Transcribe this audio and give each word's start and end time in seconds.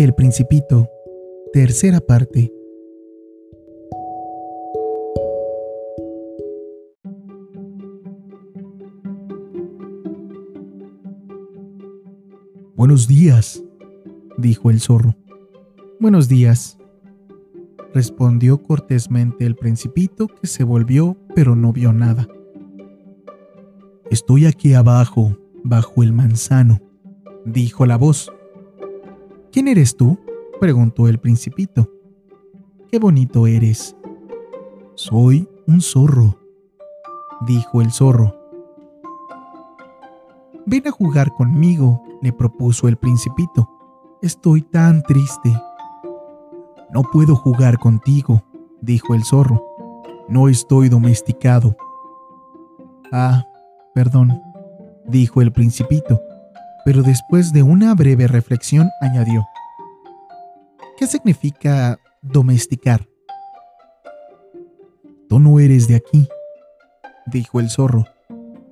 El 0.00 0.14
Principito, 0.14 0.88
tercera 1.52 2.00
parte. 2.00 2.50
Buenos 12.74 13.08
días, 13.08 13.62
dijo 14.38 14.70
el 14.70 14.80
zorro. 14.80 15.14
Buenos 16.00 16.30
días, 16.30 16.78
respondió 17.92 18.62
cortésmente 18.62 19.44
el 19.44 19.54
principito 19.54 20.28
que 20.28 20.46
se 20.46 20.64
volvió 20.64 21.18
pero 21.34 21.54
no 21.54 21.74
vio 21.74 21.92
nada. 21.92 22.26
Estoy 24.10 24.46
aquí 24.46 24.72
abajo, 24.72 25.36
bajo 25.62 26.02
el 26.02 26.14
manzano, 26.14 26.80
dijo 27.44 27.84
la 27.84 27.98
voz. 27.98 28.32
¿Quién 29.52 29.66
eres 29.66 29.96
tú? 29.96 30.18
preguntó 30.60 31.08
el 31.08 31.18
principito. 31.18 31.90
Qué 32.88 33.00
bonito 33.00 33.48
eres. 33.48 33.96
Soy 34.94 35.48
un 35.66 35.80
zorro, 35.80 36.38
dijo 37.46 37.80
el 37.80 37.90
zorro. 37.90 38.36
Ven 40.66 40.86
a 40.86 40.92
jugar 40.92 41.34
conmigo, 41.34 42.00
le 42.22 42.32
propuso 42.32 42.86
el 42.86 42.96
principito. 42.96 43.68
Estoy 44.22 44.62
tan 44.62 45.02
triste. 45.02 45.52
No 46.92 47.02
puedo 47.02 47.34
jugar 47.34 47.78
contigo, 47.78 48.44
dijo 48.80 49.14
el 49.14 49.24
zorro. 49.24 49.64
No 50.28 50.48
estoy 50.48 50.88
domesticado. 50.88 51.76
Ah, 53.10 53.44
perdón, 53.94 54.40
dijo 55.06 55.42
el 55.42 55.50
principito, 55.50 56.20
pero 56.84 57.02
después 57.02 57.52
de 57.52 57.62
una 57.62 57.94
breve 57.94 58.26
reflexión 58.26 58.90
añadió. 59.00 59.46
¿Qué 60.96 61.06
significa 61.06 61.98
domesticar? 62.22 63.06
Tú 65.28 65.38
no 65.38 65.60
eres 65.60 65.88
de 65.88 65.96
aquí, 65.96 66.28
dijo 67.26 67.60
el 67.60 67.70
zorro. 67.70 68.04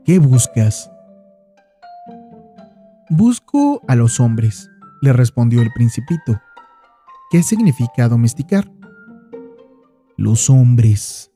¿Qué 0.05 0.19
buscas? 0.19 0.91
Busco 3.11 3.83
a 3.89 3.95
los 3.95 4.21
hombres, 4.21 4.69
le 5.01 5.13
respondió 5.13 5.63
el 5.63 5.73
principito. 5.73 6.41
¿Qué 7.31 7.43
significa 7.43 8.09
domesticar? 8.09 8.71
Los 10.17 10.51
hombres, 10.51 11.31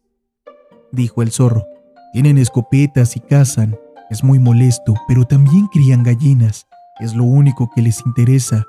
dijo 0.90 1.22
el 1.22 1.30
zorro, 1.30 1.66
tienen 2.12 2.36
escopetas 2.36 3.16
y 3.16 3.20
cazan. 3.20 3.78
Es 4.12 4.22
muy 4.22 4.38
molesto, 4.38 4.94
pero 5.08 5.24
también 5.24 5.68
crían 5.68 6.02
gallinas. 6.02 6.66
Es 7.00 7.14
lo 7.14 7.24
único 7.24 7.70
que 7.74 7.80
les 7.80 8.04
interesa. 8.04 8.66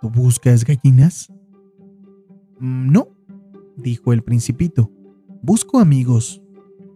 ¿Tú 0.00 0.10
buscas 0.10 0.64
gallinas? 0.64 1.32
Mm, 2.58 2.90
no, 2.90 3.06
dijo 3.76 4.12
el 4.12 4.24
principito. 4.24 4.90
Busco 5.42 5.78
amigos. 5.78 6.42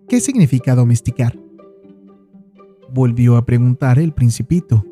¿Qué 0.09 0.20
significa 0.20 0.75
domesticar? 0.75 1.39
Volvió 2.92 3.36
a 3.36 3.47
preguntar 3.47 4.01
el 4.01 4.12
principito. 4.12 4.84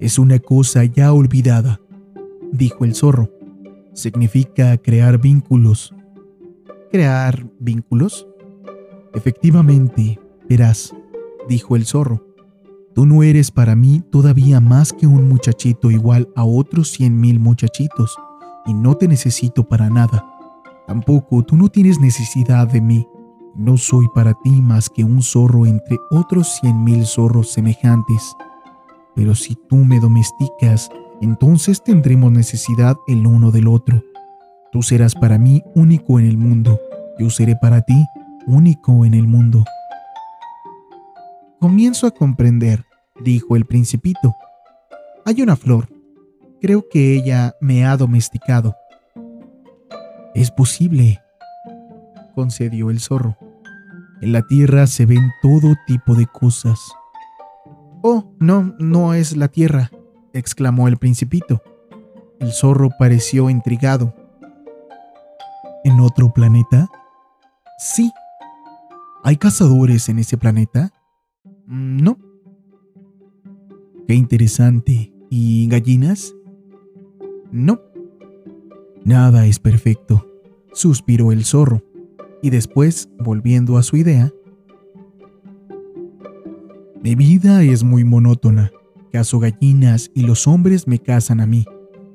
Es 0.00 0.18
una 0.18 0.38
cosa 0.38 0.86
ya 0.86 1.12
olvidada 1.12 1.82
dijo 2.50 2.86
el 2.86 2.94
zorro. 2.94 3.30
Significa 3.92 4.78
crear 4.78 5.20
vínculos. 5.20 5.94
¿Crear 6.90 7.46
vínculos? 7.58 8.26
Efectivamente, 9.12 10.18
verás, 10.48 10.94
dijo 11.48 11.76
el 11.76 11.86
zorro. 11.86 12.26
Tú 12.94 13.06
no 13.06 13.22
eres 13.22 13.50
para 13.50 13.74
mí 13.74 14.02
todavía 14.10 14.60
más 14.60 14.92
que 14.92 15.06
un 15.06 15.28
muchachito 15.28 15.90
igual 15.90 16.28
a 16.36 16.44
otros 16.44 16.90
cien 16.90 17.18
mil 17.18 17.40
muchachitos, 17.40 18.16
y 18.66 18.74
no 18.74 18.96
te 18.96 19.08
necesito 19.08 19.64
para 19.64 19.88
nada. 19.88 20.24
Tampoco 20.86 21.42
tú 21.42 21.56
no 21.56 21.68
tienes 21.68 22.00
necesidad 22.00 22.68
de 22.68 22.80
mí. 22.80 23.06
No 23.54 23.76
soy 23.76 24.06
para 24.14 24.34
ti 24.42 24.62
más 24.62 24.88
que 24.88 25.04
un 25.04 25.22
zorro 25.22 25.66
entre 25.66 25.98
otros 26.10 26.58
cien 26.60 26.84
mil 26.84 27.06
zorros 27.06 27.50
semejantes. 27.50 28.34
Pero 29.14 29.34
si 29.34 29.56
tú 29.68 29.76
me 29.76 30.00
domesticas, 30.00 30.90
entonces 31.20 31.82
tendremos 31.82 32.32
necesidad 32.32 32.96
el 33.06 33.26
uno 33.26 33.50
del 33.50 33.68
otro. 33.68 34.02
Tú 34.70 34.82
serás 34.82 35.14
para 35.14 35.38
mí 35.38 35.62
único 35.74 36.18
en 36.18 36.26
el 36.26 36.38
mundo, 36.38 36.80
yo 37.18 37.30
seré 37.30 37.56
para 37.56 37.82
ti 37.82 38.04
único 38.46 39.04
en 39.04 39.14
el 39.14 39.26
mundo. 39.26 39.64
Comienzo 41.62 42.08
a 42.08 42.10
comprender, 42.10 42.86
dijo 43.20 43.54
el 43.54 43.66
principito. 43.66 44.34
Hay 45.24 45.42
una 45.42 45.54
flor. 45.54 45.88
Creo 46.60 46.88
que 46.90 47.14
ella 47.14 47.54
me 47.60 47.86
ha 47.86 47.96
domesticado. 47.96 48.74
Es 50.34 50.50
posible, 50.50 51.22
concedió 52.34 52.90
el 52.90 52.98
zorro. 52.98 53.38
En 54.20 54.32
la 54.32 54.42
tierra 54.42 54.88
se 54.88 55.06
ven 55.06 55.30
todo 55.40 55.76
tipo 55.86 56.16
de 56.16 56.26
cosas. 56.26 56.80
Oh, 58.02 58.34
no, 58.40 58.74
no 58.80 59.14
es 59.14 59.36
la 59.36 59.46
tierra, 59.46 59.92
exclamó 60.32 60.88
el 60.88 60.96
principito. 60.96 61.62
El 62.40 62.50
zorro 62.50 62.88
pareció 62.98 63.48
intrigado. 63.48 64.16
¿En 65.84 66.00
otro 66.00 66.32
planeta? 66.32 66.88
Sí. 67.78 68.10
¿Hay 69.22 69.36
cazadores 69.36 70.08
en 70.08 70.18
ese 70.18 70.36
planeta? 70.36 70.90
Mm, 71.72 72.02
no. 72.02 72.18
Qué 74.06 74.14
interesante. 74.14 75.10
¿Y 75.30 75.66
gallinas? 75.68 76.34
No. 77.50 77.80
Nada 79.04 79.46
es 79.46 79.58
perfecto, 79.58 80.28
suspiró 80.72 81.32
el 81.32 81.44
zorro, 81.44 81.82
y 82.42 82.50
después, 82.50 83.08
volviendo 83.18 83.78
a 83.78 83.82
su 83.82 83.96
idea, 83.96 84.30
mi 87.02 87.14
vida 87.14 87.62
es 87.64 87.82
muy 87.82 88.04
monótona. 88.04 88.70
Caso 89.10 89.40
gallinas 89.40 90.10
y 90.14 90.22
los 90.22 90.46
hombres 90.46 90.86
me 90.86 90.98
cazan 90.98 91.40
a 91.40 91.46
mí. 91.46 91.64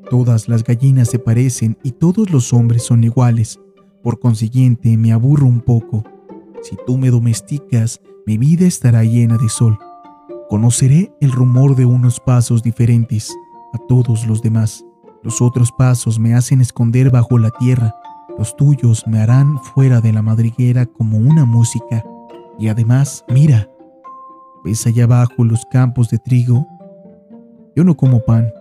Todas 0.09 0.47
las 0.47 0.63
gallinas 0.63 1.09
se 1.09 1.19
parecen 1.19 1.77
y 1.83 1.91
todos 1.91 2.29
los 2.29 2.53
hombres 2.53 2.83
son 2.83 3.03
iguales. 3.03 3.59
Por 4.01 4.19
consiguiente, 4.19 4.95
me 4.97 5.11
aburro 5.11 5.47
un 5.47 5.61
poco. 5.61 6.03
Si 6.63 6.75
tú 6.85 6.97
me 6.97 7.09
domesticas, 7.09 8.01
mi 8.25 8.37
vida 8.37 8.65
estará 8.65 9.03
llena 9.03 9.37
de 9.37 9.49
sol. 9.49 9.77
Conoceré 10.49 11.13
el 11.21 11.31
rumor 11.31 11.75
de 11.75 11.85
unos 11.85 12.19
pasos 12.19 12.63
diferentes 12.63 13.33
a 13.73 13.77
todos 13.87 14.25
los 14.25 14.41
demás. 14.41 14.83
Los 15.23 15.41
otros 15.41 15.71
pasos 15.71 16.19
me 16.19 16.33
hacen 16.33 16.61
esconder 16.61 17.09
bajo 17.09 17.37
la 17.37 17.51
tierra. 17.51 17.93
Los 18.37 18.55
tuyos 18.55 19.05
me 19.07 19.19
harán 19.19 19.59
fuera 19.59 20.01
de 20.01 20.13
la 20.13 20.21
madriguera 20.21 20.85
como 20.85 21.17
una 21.17 21.45
música. 21.45 22.03
Y 22.59 22.69
además, 22.69 23.23
mira, 23.29 23.69
¿ves 24.63 24.85
allá 24.87 25.03
abajo 25.03 25.43
los 25.43 25.65
campos 25.65 26.09
de 26.09 26.17
trigo? 26.17 26.65
Yo 27.75 27.83
no 27.83 27.95
como 27.95 28.23
pan 28.23 28.51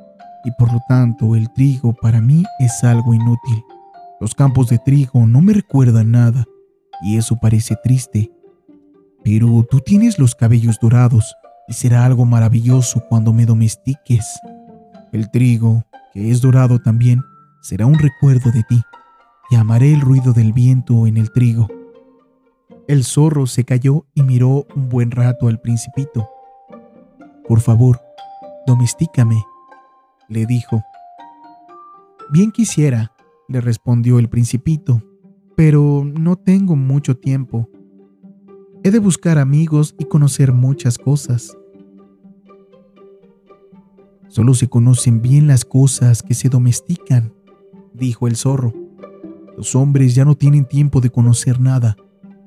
y 0.45 0.51
por 0.53 0.73
lo 0.73 0.81
tanto 0.89 1.35
el 1.35 1.53
trigo 1.53 1.95
para 1.95 2.21
mí 2.21 2.45
es 2.61 2.85
algo 2.85 3.15
inútil. 3.15 3.65
Los 4.21 4.35
campos 4.35 4.69
de 4.69 4.79
trigo 4.79 5.27
no 5.27 5.41
me 5.41 5.55
recuerdan 5.55 6.11
nada 6.13 6.45
y 7.03 7.17
eso 7.17 7.37
parece 7.37 7.77
triste. 7.83 8.31
Pero 9.25 9.67
tú 9.69 9.81
tienes 9.81 10.19
los 10.19 10.35
cabellos 10.35 10.79
dorados 10.81 11.35
y 11.69 11.73
será 11.73 12.05
algo 12.05 12.25
maravilloso 12.25 13.05
cuando 13.09 13.33
me 13.33 13.47
domestiques. 13.47 14.41
El 15.13 15.31
trigo, 15.31 15.85
que 16.13 16.31
es 16.31 16.41
dorado 16.41 16.79
también, 16.79 17.23
será 17.61 17.87
un 17.87 17.99
recuerdo 17.99 18.51
de 18.53 18.63
ti 18.63 18.83
y 19.51 19.57
amaré 19.57 19.93
el 19.93 20.01
ruido 20.01 20.33
del 20.33 20.53
viento 20.53 21.07
en 21.07 21.17
el 21.17 21.33
trigo. 21.33 21.69
El 22.89 23.05
zorro 23.05 23.47
se 23.47 23.65
calló 23.65 24.07
y 24.15 24.23
miró 24.23 24.67
un 24.77 24.89
buen 24.89 25.11
rato 25.11 25.49
al 25.49 25.61
principito. 25.61 26.29
Por 27.49 27.61
favor, 27.61 28.01
domestícame, 28.67 29.43
le 30.29 30.47
dijo. 30.47 30.83
Bien 32.31 32.53
quisiera, 32.53 33.13
le 33.49 33.61
respondió 33.61 34.19
el 34.19 34.29
principito, 34.29 35.03
pero 35.57 36.05
no 36.05 36.37
tengo 36.37 36.77
mucho 36.77 37.17
tiempo. 37.17 37.69
He 38.85 38.91
de 38.91 38.99
buscar 38.99 39.39
amigos 39.39 39.95
y 39.99 40.05
conocer 40.05 40.53
muchas 40.53 40.99
cosas. 40.99 41.57
Solo 44.29 44.55
se 44.55 44.69
conocen 44.69 45.23
bien 45.23 45.47
las 45.49 45.65
cosas 45.65 46.23
que 46.23 46.35
se 46.35 46.49
domestican, 46.49 47.33
dijo 47.95 48.29
el 48.29 48.37
zorro. 48.37 48.73
Los 49.57 49.75
hombres 49.75 50.15
ya 50.15 50.25
no 50.25 50.37
tienen 50.37 50.67
tiempo 50.67 51.01
de 51.01 51.11
conocer 51.11 51.61
nada. 51.61 51.97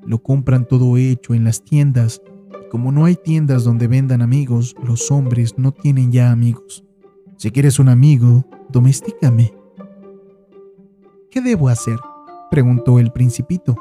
Lo 0.06 0.22
compran 0.22 0.66
todo 0.66 0.96
hecho 0.96 1.34
en 1.34 1.44
las 1.44 1.62
tiendas 1.62 2.22
como 2.70 2.92
no 2.92 3.04
hay 3.04 3.16
tiendas 3.16 3.64
donde 3.64 3.88
vendan 3.88 4.22
amigos, 4.22 4.76
los 4.84 5.10
hombres 5.10 5.58
no 5.58 5.72
tienen 5.72 6.12
ya 6.12 6.30
amigos. 6.30 6.84
Si 7.36 7.50
quieres 7.50 7.80
un 7.80 7.88
amigo, 7.88 8.44
domestícame. 8.68 9.52
¿Qué 11.32 11.40
debo 11.40 11.68
hacer? 11.68 11.98
Preguntó 12.50 12.98
el 12.98 13.12
principito. 13.12 13.76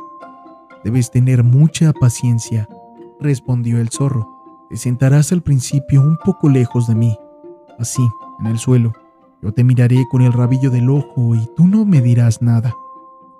Debes 0.83 1.11
tener 1.11 1.43
mucha 1.43 1.91
paciencia, 1.93 2.69
respondió 3.19 3.79
el 3.79 3.89
zorro. 3.89 4.27
Te 4.69 4.77
sentarás 4.77 5.31
al 5.31 5.41
principio 5.41 6.01
un 6.01 6.17
poco 6.23 6.47
lejos 6.47 6.87
de 6.87 6.95
mí, 6.95 7.17
así, 7.79 8.07
en 8.39 8.47
el 8.47 8.59
suelo, 8.59 8.93
Yo 9.41 9.53
te 9.53 9.63
miraré 9.63 10.05
con 10.11 10.21
el 10.21 10.33
rabillo 10.33 10.69
del 10.69 10.89
ojo 10.89 11.33
y 11.33 11.47
tú 11.55 11.65
no 11.65 11.85
me 11.85 12.01
dirás 12.01 12.41
nada. 12.41 12.75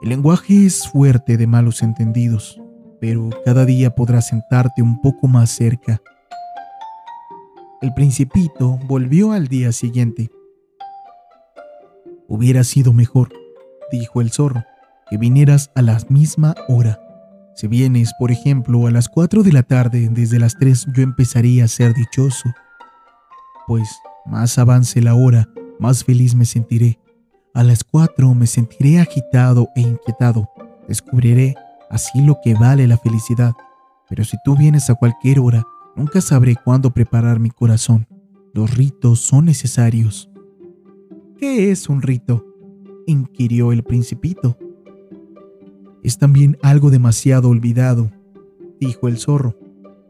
El 0.02 0.10
lenguaje 0.10 0.66
es 0.66 0.88
fuerte 0.88 1.36
de 1.36 1.46
malos 1.46 1.84
entendidos, 1.84 2.60
pero 3.02 3.30
cada 3.44 3.66
día 3.66 3.94
podrás 3.94 4.28
sentarte 4.28 4.82
un 4.82 5.02
poco 5.02 5.28
más 5.28 5.50
cerca. 5.50 6.02
El 7.82 7.94
principito 7.94 8.80
volvió 8.88 9.34
al 9.34 9.48
día 9.50 9.74
siguiente. 9.74 10.32
Hubiera 12.30 12.64
sido 12.64 12.94
mejor, 12.94 13.34
dijo 13.92 14.22
el 14.22 14.32
zorro, 14.32 14.64
que 15.10 15.18
vinieras 15.18 15.72
a 15.76 15.82
la 15.82 15.98
misma 16.10 16.56
hora. 16.68 17.00
Si 17.56 17.68
vienes, 17.68 18.14
por 18.18 18.32
ejemplo, 18.32 18.88
a 18.88 18.92
las 18.92 19.10
4 19.10 19.44
de 19.44 19.52
la 19.52 19.64
tarde, 19.64 20.08
desde 20.10 20.40
las 20.40 20.56
3 20.56 20.88
yo 20.94 21.04
empezaría 21.04 21.66
a 21.66 21.68
ser 21.68 21.94
dichoso. 21.94 22.50
Pues 23.68 23.90
más 24.26 24.58
avance 24.58 25.02
la 25.02 25.16
hora, 25.16 25.50
más 25.80 26.04
feliz 26.04 26.36
me 26.36 26.46
sentiré. 26.46 27.00
A 27.54 27.64
las 27.64 27.84
4 27.84 28.34
me 28.34 28.48
sentiré 28.48 29.00
agitado 29.00 29.68
e 29.76 29.82
inquietado. 29.82 30.50
Descubriré 30.88 31.56
así 31.90 32.22
lo 32.22 32.38
que 32.42 32.54
vale 32.54 32.88
la 32.88 32.98
felicidad. 32.98 33.54
Pero 34.08 34.24
si 34.24 34.38
tú 34.46 34.56
vienes 34.56 34.90
a 34.90 34.96
cualquier 34.96 35.40
hora, 35.40 35.64
nunca 35.96 36.22
sabré 36.22 36.56
cuándo 36.56 36.92
preparar 36.92 37.40
mi 37.40 37.50
corazón. 37.50 38.08
Los 38.54 38.76
ritos 38.76 39.20
son 39.20 39.46
necesarios. 39.46 40.30
¿Qué 41.38 41.72
es 41.72 41.90
un 41.90 42.02
rito? 42.02 42.46
inquirió 43.06 43.72
el 43.72 43.84
principito 43.84 44.58
es 46.04 46.18
también 46.18 46.58
algo 46.62 46.90
demasiado 46.90 47.50
olvidado, 47.50 48.12
dijo 48.80 49.08
el 49.08 49.18
zorro. 49.18 49.58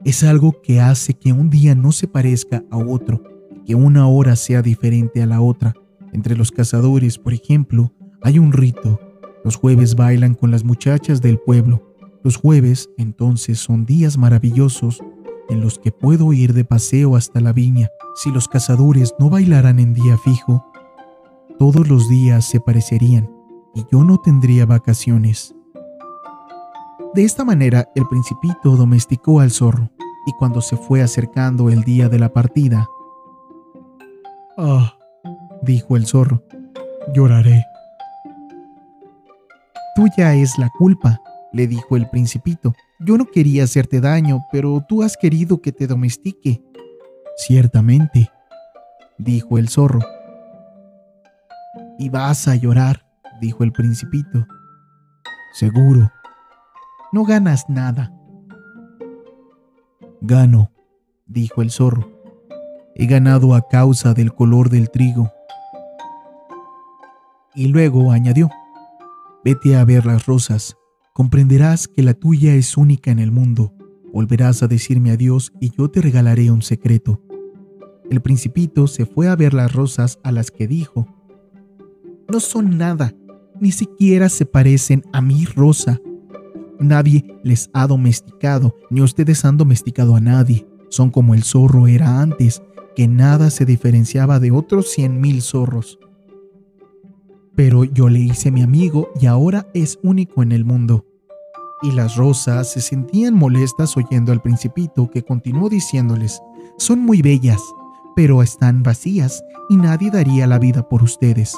Es 0.05 0.23
algo 0.23 0.61
que 0.61 0.79
hace 0.79 1.13
que 1.13 1.33
un 1.33 1.49
día 1.49 1.75
no 1.75 1.91
se 1.91 2.07
parezca 2.07 2.63
a 2.71 2.77
otro, 2.77 3.23
que 3.65 3.75
una 3.75 4.07
hora 4.07 4.35
sea 4.35 4.61
diferente 4.61 5.21
a 5.21 5.25
la 5.25 5.41
otra. 5.41 5.73
Entre 6.13 6.35
los 6.35 6.51
cazadores, 6.51 7.17
por 7.17 7.33
ejemplo, 7.33 7.93
hay 8.21 8.39
un 8.39 8.53
rito. 8.53 8.99
Los 9.43 9.55
jueves 9.55 9.95
bailan 9.95 10.35
con 10.35 10.51
las 10.51 10.63
muchachas 10.63 11.21
del 11.21 11.37
pueblo. 11.39 11.95
Los 12.23 12.37
jueves, 12.37 12.89
entonces, 12.97 13.59
son 13.59 13.85
días 13.85 14.17
maravillosos 14.17 15.01
en 15.49 15.61
los 15.61 15.79
que 15.79 15.91
puedo 15.91 16.31
ir 16.33 16.53
de 16.53 16.63
paseo 16.63 17.15
hasta 17.15 17.41
la 17.41 17.53
viña. 17.53 17.89
Si 18.15 18.31
los 18.31 18.47
cazadores 18.47 19.13
no 19.19 19.29
bailaran 19.29 19.79
en 19.79 19.93
día 19.93 20.17
fijo, 20.17 20.65
todos 21.57 21.89
los 21.89 22.07
días 22.07 22.45
se 22.45 22.59
parecerían 22.59 23.29
y 23.75 23.85
yo 23.91 24.03
no 24.03 24.17
tendría 24.17 24.65
vacaciones. 24.65 25.55
De 27.13 27.23
esta 27.23 27.43
manera, 27.43 27.89
el 27.95 28.07
principito 28.07 28.75
domesticó 28.75 29.39
al 29.39 29.51
zorro, 29.51 29.89
y 30.25 30.31
cuando 30.33 30.61
se 30.61 30.77
fue 30.77 31.01
acercando 31.01 31.69
el 31.69 31.83
día 31.83 32.07
de 32.07 32.19
la 32.19 32.29
partida, 32.31 32.87
Ah, 34.61 34.93
dijo 35.61 35.95
el 35.95 36.05
zorro, 36.05 36.43
lloraré. 37.13 37.63
Tuya 39.95 40.35
es 40.35 40.57
la 40.57 40.69
culpa, 40.77 41.21
le 41.53 41.65
dijo 41.65 41.95
el 41.95 42.09
principito. 42.09 42.73
Yo 42.99 43.17
no 43.17 43.25
quería 43.25 43.63
hacerte 43.63 44.01
daño, 44.01 44.45
pero 44.51 44.83
tú 44.85 45.01
has 45.01 45.15
querido 45.15 45.61
que 45.61 45.71
te 45.71 45.87
domestique. 45.87 46.61
Ciertamente, 47.37 48.29
dijo 49.17 49.57
el 49.57 49.69
zorro. 49.69 50.01
Y 51.97 52.09
vas 52.09 52.49
a 52.49 52.55
llorar, 52.55 53.05
dijo 53.39 53.63
el 53.63 53.71
principito. 53.71 54.45
Seguro, 55.53 56.11
no 57.11 57.23
ganas 57.23 57.65
nada. 57.69 58.13
Gano, 60.21 60.71
dijo 61.25 61.61
el 61.61 61.71
zorro. 61.71 62.11
He 62.95 63.05
ganado 63.05 63.55
a 63.55 63.67
causa 63.67 64.13
del 64.13 64.33
color 64.33 64.69
del 64.69 64.89
trigo. 64.89 65.31
Y 67.55 67.67
luego 67.67 68.11
añadió, 68.11 68.49
vete 69.43 69.75
a 69.75 69.85
ver 69.85 70.05
las 70.05 70.25
rosas, 70.25 70.77
comprenderás 71.13 71.87
que 71.87 72.03
la 72.03 72.13
tuya 72.13 72.53
es 72.55 72.77
única 72.77 73.11
en 73.11 73.19
el 73.19 73.31
mundo, 73.31 73.73
volverás 74.13 74.61
a 74.63 74.67
decirme 74.67 75.11
adiós 75.11 75.51
y 75.59 75.71
yo 75.71 75.89
te 75.89 76.01
regalaré 76.01 76.51
un 76.51 76.61
secreto. 76.61 77.21
El 78.09 78.21
principito 78.21 78.87
se 78.87 79.05
fue 79.05 79.27
a 79.27 79.35
ver 79.35 79.53
las 79.53 79.73
rosas 79.73 80.19
a 80.23 80.31
las 80.31 80.51
que 80.51 80.67
dijo, 80.67 81.07
no 82.27 82.39
son 82.39 82.77
nada, 82.77 83.13
ni 83.59 83.71
siquiera 83.71 84.29
se 84.29 84.45
parecen 84.45 85.03
a 85.11 85.21
mi 85.21 85.45
rosa, 85.45 85.99
Nadie 86.79 87.39
les 87.43 87.69
ha 87.73 87.87
domesticado, 87.87 88.75
ni 88.89 89.01
ustedes 89.01 89.43
han 89.43 89.57
domesticado 89.57 90.15
a 90.15 90.21
nadie. 90.21 90.65
Son 90.89 91.11
como 91.11 91.33
el 91.33 91.43
zorro 91.43 91.87
era 91.87 92.21
antes, 92.21 92.61
que 92.95 93.07
nada 93.07 93.49
se 93.49 93.65
diferenciaba 93.65 94.39
de 94.39 94.51
otros 94.51 94.89
cien 94.89 95.19
mil 95.19 95.41
zorros. 95.41 95.99
Pero 97.55 97.83
yo 97.83 98.07
le 98.07 98.19
hice 98.19 98.51
mi 98.51 98.61
amigo 98.61 99.09
y 99.19 99.25
ahora 99.25 99.67
es 99.73 99.99
único 100.03 100.41
en 100.41 100.53
el 100.53 100.63
mundo. 100.63 101.05
Y 101.81 101.91
las 101.91 102.15
rosas 102.15 102.71
se 102.71 102.81
sentían 102.81 103.33
molestas 103.33 103.95
oyendo 103.97 104.31
al 104.31 104.41
principito 104.41 105.09
que 105.09 105.23
continuó 105.23 105.69
diciéndoles, 105.69 106.41
son 106.77 106.99
muy 106.99 107.21
bellas, 107.21 107.61
pero 108.15 108.41
están 108.41 108.83
vacías 108.83 109.43
y 109.69 109.75
nadie 109.75 110.11
daría 110.11 110.47
la 110.47 110.59
vida 110.59 110.87
por 110.87 111.03
ustedes. 111.03 111.55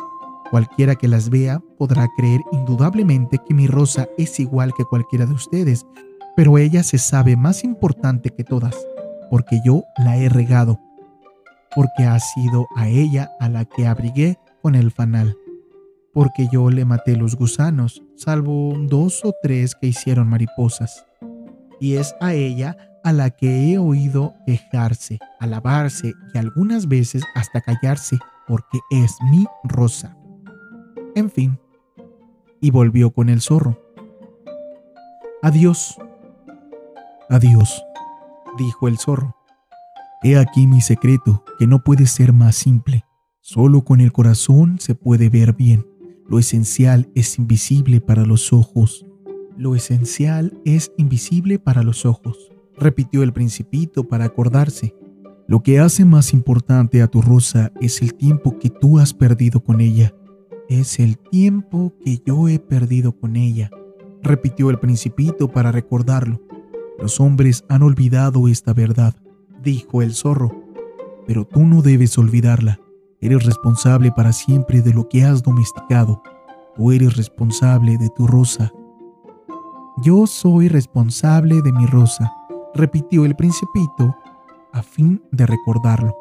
Cualquiera 0.51 0.95
que 0.95 1.07
las 1.07 1.29
vea 1.29 1.61
podrá 1.77 2.09
creer 2.17 2.41
indudablemente 2.51 3.39
que 3.47 3.53
mi 3.53 3.67
rosa 3.67 4.09
es 4.17 4.37
igual 4.37 4.73
que 4.77 4.83
cualquiera 4.83 5.25
de 5.25 5.33
ustedes, 5.33 5.85
pero 6.35 6.57
ella 6.57 6.83
se 6.83 6.97
sabe 6.97 7.37
más 7.37 7.63
importante 7.63 8.31
que 8.31 8.43
todas, 8.43 8.75
porque 9.29 9.61
yo 9.63 9.83
la 9.97 10.17
he 10.17 10.27
regado, 10.27 10.77
porque 11.73 12.03
ha 12.03 12.19
sido 12.19 12.67
a 12.75 12.89
ella 12.89 13.31
a 13.39 13.47
la 13.47 13.63
que 13.63 13.87
abrigué 13.87 14.39
con 14.61 14.75
el 14.75 14.91
fanal, 14.91 15.37
porque 16.13 16.49
yo 16.51 16.69
le 16.69 16.83
maté 16.83 17.15
los 17.15 17.37
gusanos, 17.37 18.03
salvo 18.17 18.73
dos 18.77 19.23
o 19.23 19.33
tres 19.41 19.73
que 19.73 19.87
hicieron 19.87 20.27
mariposas, 20.27 21.05
y 21.79 21.95
es 21.95 22.13
a 22.19 22.33
ella 22.33 22.75
a 23.05 23.13
la 23.13 23.29
que 23.29 23.71
he 23.71 23.77
oído 23.77 24.35
quejarse, 24.45 25.17
alabarse 25.39 26.11
y 26.33 26.37
algunas 26.37 26.89
veces 26.89 27.23
hasta 27.35 27.61
callarse, 27.61 28.19
porque 28.47 28.79
es 28.91 29.15
mi 29.31 29.45
rosa. 29.63 30.17
En 31.13 31.29
fin, 31.29 31.59
y 32.61 32.71
volvió 32.71 33.11
con 33.11 33.27
el 33.29 33.41
zorro. 33.41 33.77
Adiós. 35.41 35.97
Adiós, 37.29 37.83
dijo 38.57 38.87
el 38.87 38.97
zorro. 38.97 39.35
He 40.23 40.37
aquí 40.37 40.67
mi 40.67 40.79
secreto, 40.79 41.43
que 41.59 41.67
no 41.67 41.83
puede 41.83 42.05
ser 42.05 42.31
más 42.31 42.55
simple. 42.55 43.05
Solo 43.41 43.83
con 43.83 43.99
el 43.99 44.13
corazón 44.13 44.79
se 44.79 44.95
puede 44.95 45.29
ver 45.29 45.53
bien. 45.53 45.85
Lo 46.29 46.39
esencial 46.39 47.09
es 47.15 47.37
invisible 47.39 47.99
para 47.99 48.25
los 48.25 48.53
ojos. 48.53 49.05
Lo 49.57 49.75
esencial 49.75 50.61
es 50.63 50.93
invisible 50.97 51.59
para 51.59 51.83
los 51.83 52.05
ojos, 52.05 52.51
repitió 52.77 53.23
el 53.23 53.33
principito 53.33 54.07
para 54.07 54.25
acordarse. 54.25 54.95
Lo 55.47 55.61
que 55.61 55.79
hace 55.79 56.05
más 56.05 56.33
importante 56.33 57.01
a 57.01 57.07
tu 57.07 57.21
rosa 57.21 57.73
es 57.81 58.01
el 58.01 58.13
tiempo 58.13 58.57
que 58.59 58.69
tú 58.69 58.97
has 58.97 59.13
perdido 59.13 59.61
con 59.61 59.81
ella 59.81 60.13
es 60.79 61.01
el 61.01 61.17
tiempo 61.17 61.91
que 62.01 62.21
yo 62.25 62.47
he 62.47 62.57
perdido 62.57 63.11
con 63.11 63.35
ella, 63.35 63.69
repitió 64.23 64.69
el 64.69 64.79
principito 64.79 65.49
para 65.49 65.69
recordarlo. 65.69 66.39
Los 66.97 67.19
hombres 67.19 67.65
han 67.67 67.83
olvidado 67.83 68.47
esta 68.47 68.73
verdad, 68.73 69.13
dijo 69.61 70.01
el 70.01 70.13
zorro, 70.13 70.63
pero 71.27 71.45
tú 71.45 71.65
no 71.65 71.81
debes 71.81 72.17
olvidarla. 72.17 72.79
Eres 73.19 73.45
responsable 73.45 74.13
para 74.13 74.31
siempre 74.31 74.81
de 74.81 74.93
lo 74.93 75.09
que 75.09 75.25
has 75.25 75.43
domesticado. 75.43 76.23
Tú 76.77 76.93
eres 76.93 77.17
responsable 77.17 77.97
de 77.97 78.09
tu 78.15 78.25
rosa. 78.25 78.71
Yo 80.01 80.25
soy 80.25 80.69
responsable 80.69 81.61
de 81.61 81.73
mi 81.73 81.85
rosa, 81.85 82.31
repitió 82.73 83.25
el 83.25 83.35
principito 83.35 84.15
a 84.71 84.81
fin 84.81 85.21
de 85.33 85.45
recordarlo. 85.45 86.15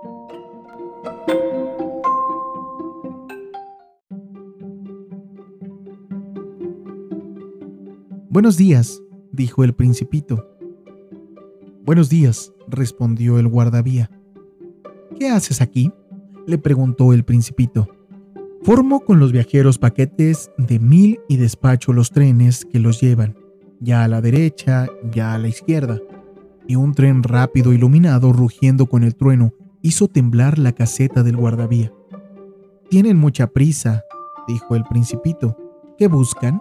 Buenos 8.32 8.56
días, 8.56 9.02
dijo 9.32 9.64
el 9.64 9.74
principito. 9.74 10.46
Buenos 11.84 12.08
días, 12.08 12.52
respondió 12.68 13.40
el 13.40 13.48
guardavía. 13.48 14.08
¿Qué 15.18 15.28
haces 15.30 15.60
aquí? 15.60 15.90
le 16.46 16.56
preguntó 16.56 17.12
el 17.12 17.24
principito. 17.24 17.88
Formo 18.62 19.00
con 19.00 19.18
los 19.18 19.32
viajeros 19.32 19.78
paquetes 19.78 20.52
de 20.58 20.78
mil 20.78 21.18
y 21.28 21.38
despacho 21.38 21.92
los 21.92 22.12
trenes 22.12 22.64
que 22.64 22.78
los 22.78 23.00
llevan, 23.00 23.36
ya 23.80 24.04
a 24.04 24.08
la 24.08 24.20
derecha, 24.20 24.86
ya 25.10 25.34
a 25.34 25.38
la 25.38 25.48
izquierda. 25.48 25.98
Y 26.68 26.76
un 26.76 26.94
tren 26.94 27.24
rápido 27.24 27.72
iluminado 27.72 28.32
rugiendo 28.32 28.86
con 28.86 29.02
el 29.02 29.16
trueno 29.16 29.54
hizo 29.82 30.06
temblar 30.06 30.56
la 30.56 30.70
caseta 30.70 31.24
del 31.24 31.36
guardavía. 31.36 31.92
Tienen 32.90 33.16
mucha 33.16 33.48
prisa, 33.48 34.04
dijo 34.46 34.76
el 34.76 34.84
principito. 34.84 35.56
¿Qué 35.98 36.06
buscan? 36.06 36.60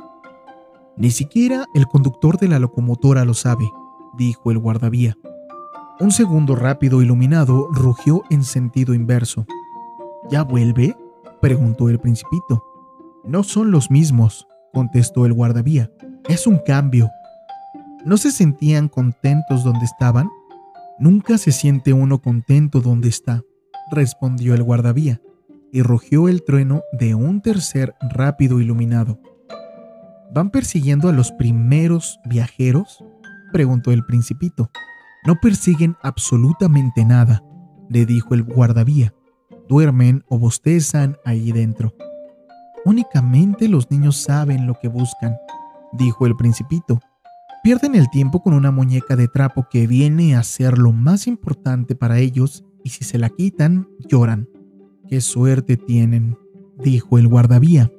Ni 1.00 1.12
siquiera 1.12 1.66
el 1.74 1.88
conductor 1.88 2.38
de 2.38 2.50
la 2.50 2.60
locomotora 2.60 3.24
lo 3.24 3.34
sabe, 3.34 3.72
dijo 4.18 4.52
el 4.52 4.60
guardavía. 4.60 5.18
Un 6.02 6.12
segundo 6.12 6.58
rápido 6.58 7.02
iluminado 7.02 7.70
rugió 7.72 8.24
en 8.30 8.44
sentido 8.44 8.94
inverso. 8.94 9.46
¿Ya 10.30 10.44
vuelve? 10.44 10.98
preguntó 11.42 11.88
el 11.88 12.00
principito. 12.00 12.66
No 13.24 13.44
son 13.44 13.72
los 13.72 13.90
mismos, 13.90 14.46
contestó 14.74 15.26
el 15.26 15.32
guardavía. 15.32 15.90
Es 16.28 16.46
un 16.46 16.58
cambio. 16.58 17.10
¿No 18.04 18.18
se 18.18 18.30
sentían 18.30 18.90
contentos 18.90 19.64
donde 19.64 19.86
estaban? 19.86 20.30
Nunca 21.00 21.38
se 21.38 21.54
siente 21.54 21.94
uno 21.94 22.22
contento 22.22 22.82
donde 22.82 23.08
está, 23.08 23.42
respondió 23.90 24.54
el 24.54 24.64
guardavía, 24.64 25.22
y 25.72 25.82
rugió 25.82 26.28
el 26.28 26.44
trueno 26.44 26.82
de 26.92 27.16
un 27.16 27.42
tercer 27.42 27.96
rápido 28.02 28.60
iluminado. 28.60 29.18
¿Van 30.32 30.52
persiguiendo 30.52 31.10
a 31.10 31.14
los 31.14 31.32
primeros 31.32 32.20
viajeros? 32.26 33.04
preguntó 33.52 33.92
el 33.92 34.06
principito. 34.06 34.70
No 35.26 35.36
persiguen 35.42 35.96
absolutamente 36.04 37.04
nada, 37.04 37.44
le 37.90 38.06
dijo 38.06 38.36
el 38.36 38.44
guardavía. 38.44 39.14
Duermen 39.68 40.24
o 40.30 40.38
bostezan 40.38 41.18
ahí 41.26 41.52
dentro. 41.52 41.96
Únicamente 42.86 43.68
los 43.68 43.90
niños 43.90 44.18
saben 44.18 44.68
lo 44.68 44.76
que 44.76 44.88
buscan, 44.88 45.36
dijo 45.94 46.28
el 46.28 46.36
principito. 46.36 47.00
Pierden 47.64 47.96
el 47.96 48.10
tiempo 48.10 48.42
con 48.42 48.54
una 48.54 48.72
muñeca 48.72 49.16
de 49.16 49.28
trapo 49.28 49.68
que 49.70 49.88
viene 49.88 50.36
a 50.36 50.44
ser 50.44 50.78
lo 50.78 50.92
más 50.92 51.28
importante 51.28 51.96
para 51.96 52.20
ellos 52.20 52.64
y 52.84 52.92
si 52.92 53.04
se 53.04 53.18
la 53.18 53.30
quitan, 53.30 53.90
lloran. 54.08 54.48
¡Qué 55.08 55.22
suerte 55.22 55.76
tienen! 55.76 56.38
dijo 56.78 57.18
el 57.18 57.28
guardavía. 57.28 57.92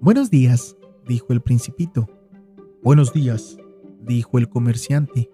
Buenos 0.00 0.30
días, 0.30 0.77
dijo 1.08 1.32
el 1.32 1.40
principito. 1.40 2.06
Buenos 2.82 3.12
días, 3.12 3.56
dijo 4.02 4.38
el 4.38 4.48
comerciante. 4.48 5.30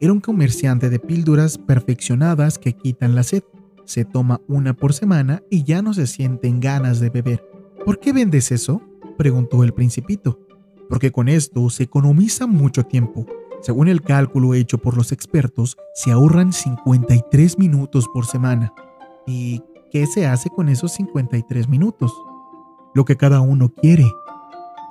Era 0.00 0.12
un 0.12 0.20
comerciante 0.20 0.88
de 0.88 1.00
píldoras 1.00 1.58
perfeccionadas 1.58 2.58
que 2.58 2.72
quitan 2.72 3.16
la 3.16 3.24
sed. 3.24 3.42
Se 3.84 4.04
toma 4.04 4.40
una 4.46 4.74
por 4.74 4.92
semana 4.92 5.42
y 5.50 5.64
ya 5.64 5.82
no 5.82 5.92
se 5.92 6.06
sienten 6.06 6.60
ganas 6.60 7.00
de 7.00 7.10
beber. 7.10 7.44
¿Por 7.84 7.98
qué 7.98 8.12
vendes 8.12 8.52
eso? 8.52 8.80
preguntó 9.18 9.64
el 9.64 9.74
principito. 9.74 10.38
Porque 10.88 11.10
con 11.10 11.28
esto 11.28 11.68
se 11.70 11.82
economiza 11.82 12.46
mucho 12.46 12.84
tiempo. 12.84 13.26
Según 13.60 13.88
el 13.88 14.02
cálculo 14.02 14.54
hecho 14.54 14.78
por 14.78 14.96
los 14.96 15.10
expertos, 15.10 15.76
se 15.94 16.12
ahorran 16.12 16.52
53 16.52 17.58
minutos 17.58 18.06
por 18.14 18.26
semana. 18.26 18.72
¿Y 19.26 19.60
qué 19.90 20.06
se 20.06 20.26
hace 20.26 20.48
con 20.48 20.68
esos 20.68 20.92
53 20.92 21.68
minutos? 21.68 22.12
Lo 22.94 23.04
que 23.04 23.16
cada 23.16 23.40
uno 23.40 23.70
quiere. 23.70 24.04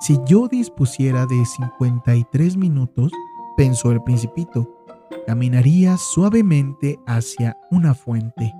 Si 0.00 0.16
yo 0.26 0.46
dispusiera 0.46 1.26
de 1.26 1.44
53 1.44 2.56
minutos, 2.56 3.10
pensó 3.56 3.90
el 3.90 4.00
principito, 4.00 4.84
caminaría 5.26 5.96
suavemente 5.96 7.00
hacia 7.06 7.56
una 7.72 7.94
fuente. 7.94 8.54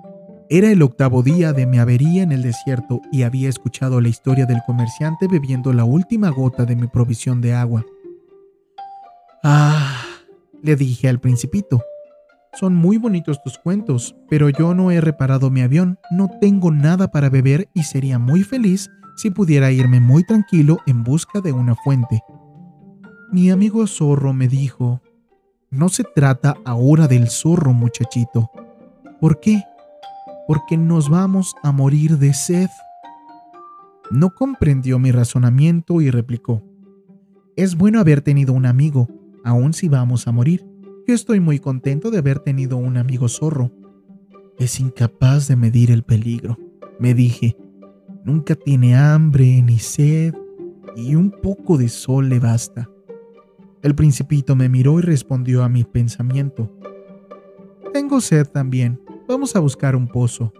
Era 0.49 0.69
el 0.69 0.81
octavo 0.81 1.23
día 1.23 1.53
de 1.53 1.65
mi 1.65 1.77
avería 1.79 2.23
en 2.23 2.33
el 2.33 2.41
desierto 2.41 3.01
y 3.11 3.23
había 3.23 3.47
escuchado 3.47 4.01
la 4.01 4.09
historia 4.09 4.45
del 4.45 4.61
comerciante 4.65 5.27
bebiendo 5.27 5.71
la 5.71 5.85
última 5.85 6.29
gota 6.29 6.65
de 6.65 6.75
mi 6.75 6.87
provisión 6.87 7.39
de 7.39 7.53
agua. 7.53 7.85
Ah, 9.41 10.03
le 10.61 10.75
dije 10.75 11.07
al 11.07 11.19
principito. 11.19 11.81
Son 12.59 12.75
muy 12.75 12.97
bonitos 12.97 13.41
tus 13.43 13.57
cuentos, 13.57 14.15
pero 14.27 14.49
yo 14.49 14.73
no 14.73 14.91
he 14.91 14.99
reparado 14.99 15.49
mi 15.49 15.61
avión, 15.61 15.99
no 16.11 16.29
tengo 16.41 16.71
nada 16.71 17.11
para 17.11 17.29
beber 17.29 17.69
y 17.73 17.83
sería 17.83 18.19
muy 18.19 18.43
feliz 18.43 18.89
si 19.19 19.31
pudiera 19.31 19.71
irme 19.71 19.99
muy 19.99 20.23
tranquilo 20.23 20.79
en 20.85 21.03
busca 21.03 21.41
de 21.41 21.51
una 21.51 21.75
fuente. 21.75 22.23
Mi 23.31 23.51
amigo 23.51 23.85
zorro 23.87 24.33
me 24.33 24.47
dijo, 24.47 25.01
no 25.69 25.89
se 25.89 26.03
trata 26.03 26.57
ahora 26.65 27.07
del 27.07 27.29
zorro, 27.29 27.73
muchachito. 27.73 28.49
¿Por 29.19 29.39
qué? 29.39 29.63
porque 30.49 30.77
nos 30.77 31.11
vamos 31.11 31.55
a 31.61 31.71
morir 31.71 32.17
de 32.17 32.33
sed. 32.33 32.69
No 34.09 34.33
comprendió 34.33 34.97
mi 34.97 35.11
razonamiento 35.11 36.01
y 36.01 36.09
replicó, 36.09 36.63
es 37.55 37.77
bueno 37.77 37.99
haber 37.99 38.21
tenido 38.21 38.53
un 38.53 38.65
amigo, 38.65 39.07
aun 39.43 39.73
si 39.73 39.89
vamos 39.89 40.27
a 40.27 40.31
morir. 40.31 40.65
Yo 41.07 41.13
estoy 41.13 41.39
muy 41.39 41.59
contento 41.59 42.09
de 42.09 42.17
haber 42.17 42.39
tenido 42.39 42.77
un 42.77 42.97
amigo 42.97 43.29
zorro. 43.29 43.69
Es 44.57 44.79
incapaz 44.79 45.47
de 45.47 45.55
medir 45.55 45.91
el 45.91 46.01
peligro, 46.01 46.57
me 46.97 47.13
dije. 47.13 47.55
Nunca 48.23 48.55
tiene 48.55 48.95
hambre 48.95 49.61
ni 49.61 49.79
sed 49.79 50.33
y 50.95 51.15
un 51.15 51.31
poco 51.31 51.77
de 51.77 51.89
sol 51.89 52.29
le 52.29 52.39
basta. 52.39 52.89
El 53.81 53.95
principito 53.95 54.55
me 54.55 54.69
miró 54.69 54.99
y 54.99 55.03
respondió 55.03 55.63
a 55.63 55.69
mi 55.69 55.83
pensamiento. 55.83 56.71
Tengo 57.93 58.21
sed 58.21 58.47
también, 58.47 58.99
Vamos 59.29 59.55
a 59.55 59.59
buscar 59.59 59.95
un 59.95 60.07
pozo. 60.07 60.51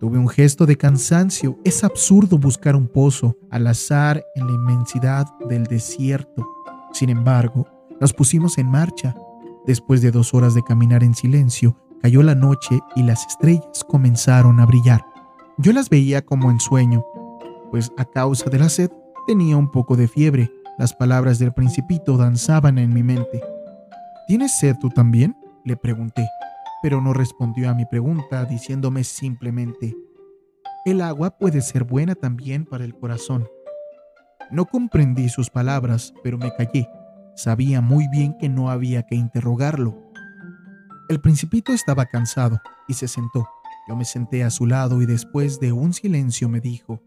Tuve 0.00 0.18
un 0.18 0.28
gesto 0.28 0.66
de 0.66 0.76
cansancio. 0.76 1.60
Es 1.62 1.84
absurdo 1.84 2.36
buscar 2.36 2.74
un 2.74 2.88
pozo 2.88 3.38
al 3.52 3.68
azar 3.68 4.20
en 4.34 4.48
la 4.48 4.52
inmensidad 4.52 5.26
del 5.48 5.62
desierto. 5.62 6.44
Sin 6.92 7.08
embargo, 7.08 7.68
nos 8.00 8.12
pusimos 8.12 8.58
en 8.58 8.68
marcha. 8.68 9.14
Después 9.64 10.02
de 10.02 10.10
dos 10.10 10.34
horas 10.34 10.54
de 10.54 10.64
caminar 10.64 11.04
en 11.04 11.14
silencio, 11.14 11.76
cayó 12.02 12.24
la 12.24 12.34
noche 12.34 12.80
y 12.96 13.04
las 13.04 13.24
estrellas 13.28 13.84
comenzaron 13.86 14.58
a 14.58 14.66
brillar. 14.66 15.11
Yo 15.62 15.72
las 15.72 15.88
veía 15.88 16.22
como 16.22 16.50
en 16.50 16.60
sueño, 16.60 17.04
pues 17.70 17.92
a 17.96 18.04
causa 18.04 18.50
de 18.50 18.58
la 18.58 18.68
sed 18.68 18.90
tenía 19.26 19.56
un 19.56 19.70
poco 19.70 19.96
de 19.96 20.08
fiebre. 20.08 20.50
Las 20.78 20.92
palabras 20.94 21.38
del 21.38 21.52
principito 21.52 22.16
danzaban 22.16 22.78
en 22.78 22.92
mi 22.92 23.02
mente. 23.02 23.42
¿Tienes 24.26 24.58
sed 24.58 24.76
tú 24.80 24.88
también? 24.88 25.36
le 25.64 25.76
pregunté 25.76 26.26
pero 26.82 27.00
no 27.00 27.14
respondió 27.14 27.70
a 27.70 27.74
mi 27.74 27.86
pregunta 27.86 28.44
diciéndome 28.44 29.04
simplemente, 29.04 29.96
el 30.84 31.00
agua 31.00 31.38
puede 31.38 31.62
ser 31.62 31.84
buena 31.84 32.16
también 32.16 32.66
para 32.66 32.84
el 32.84 32.92
corazón. 32.98 33.48
No 34.50 34.66
comprendí 34.66 35.28
sus 35.28 35.48
palabras, 35.48 36.12
pero 36.24 36.36
me 36.36 36.52
callé. 36.52 36.90
Sabía 37.36 37.80
muy 37.80 38.08
bien 38.08 38.36
que 38.36 38.48
no 38.48 38.68
había 38.68 39.04
que 39.04 39.14
interrogarlo. 39.14 39.96
El 41.08 41.20
principito 41.20 41.72
estaba 41.72 42.06
cansado 42.06 42.60
y 42.88 42.94
se 42.94 43.06
sentó. 43.06 43.48
Yo 43.88 43.96
me 43.96 44.04
senté 44.04 44.44
a 44.44 44.50
su 44.50 44.66
lado 44.66 45.02
y 45.02 45.06
después 45.06 45.58
de 45.58 45.72
un 45.72 45.92
silencio 45.92 46.48
me 46.48 46.60
dijo, 46.60 47.02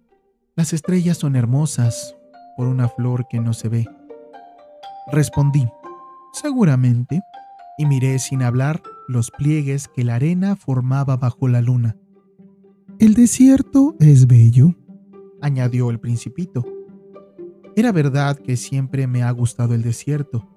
las 0.55 0.73
estrellas 0.73 1.17
son 1.17 1.35
hermosas 1.35 2.15
por 2.57 2.67
una 2.67 2.89
flor 2.89 3.27
que 3.29 3.39
no 3.39 3.53
se 3.53 3.69
ve. 3.69 3.87
Respondí, 5.11 5.67
seguramente, 6.33 7.21
y 7.77 7.85
miré 7.85 8.19
sin 8.19 8.41
hablar 8.41 8.81
los 9.07 9.31
pliegues 9.31 9.87
que 9.87 10.03
la 10.03 10.15
arena 10.15 10.55
formaba 10.55 11.17
bajo 11.17 11.47
la 11.47 11.61
luna. 11.61 11.95
El 12.99 13.13
desierto 13.13 13.95
es 13.99 14.27
bello, 14.27 14.75
añadió 15.41 15.89
el 15.89 15.99
principito. 15.99 16.65
Era 17.75 17.91
verdad 17.91 18.37
que 18.37 18.55
siempre 18.55 19.07
me 19.07 19.23
ha 19.23 19.31
gustado 19.31 19.73
el 19.75 19.81
desierto. 19.81 20.47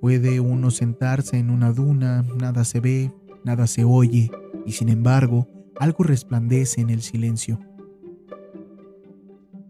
Puede 0.00 0.40
uno 0.40 0.70
sentarse 0.70 1.38
en 1.38 1.50
una 1.50 1.72
duna, 1.72 2.22
nada 2.38 2.64
se 2.64 2.80
ve, 2.80 3.12
nada 3.44 3.66
se 3.66 3.84
oye, 3.84 4.30
y 4.66 4.72
sin 4.72 4.88
embargo, 4.88 5.48
algo 5.78 6.04
resplandece 6.04 6.80
en 6.80 6.90
el 6.90 7.02
silencio. 7.02 7.58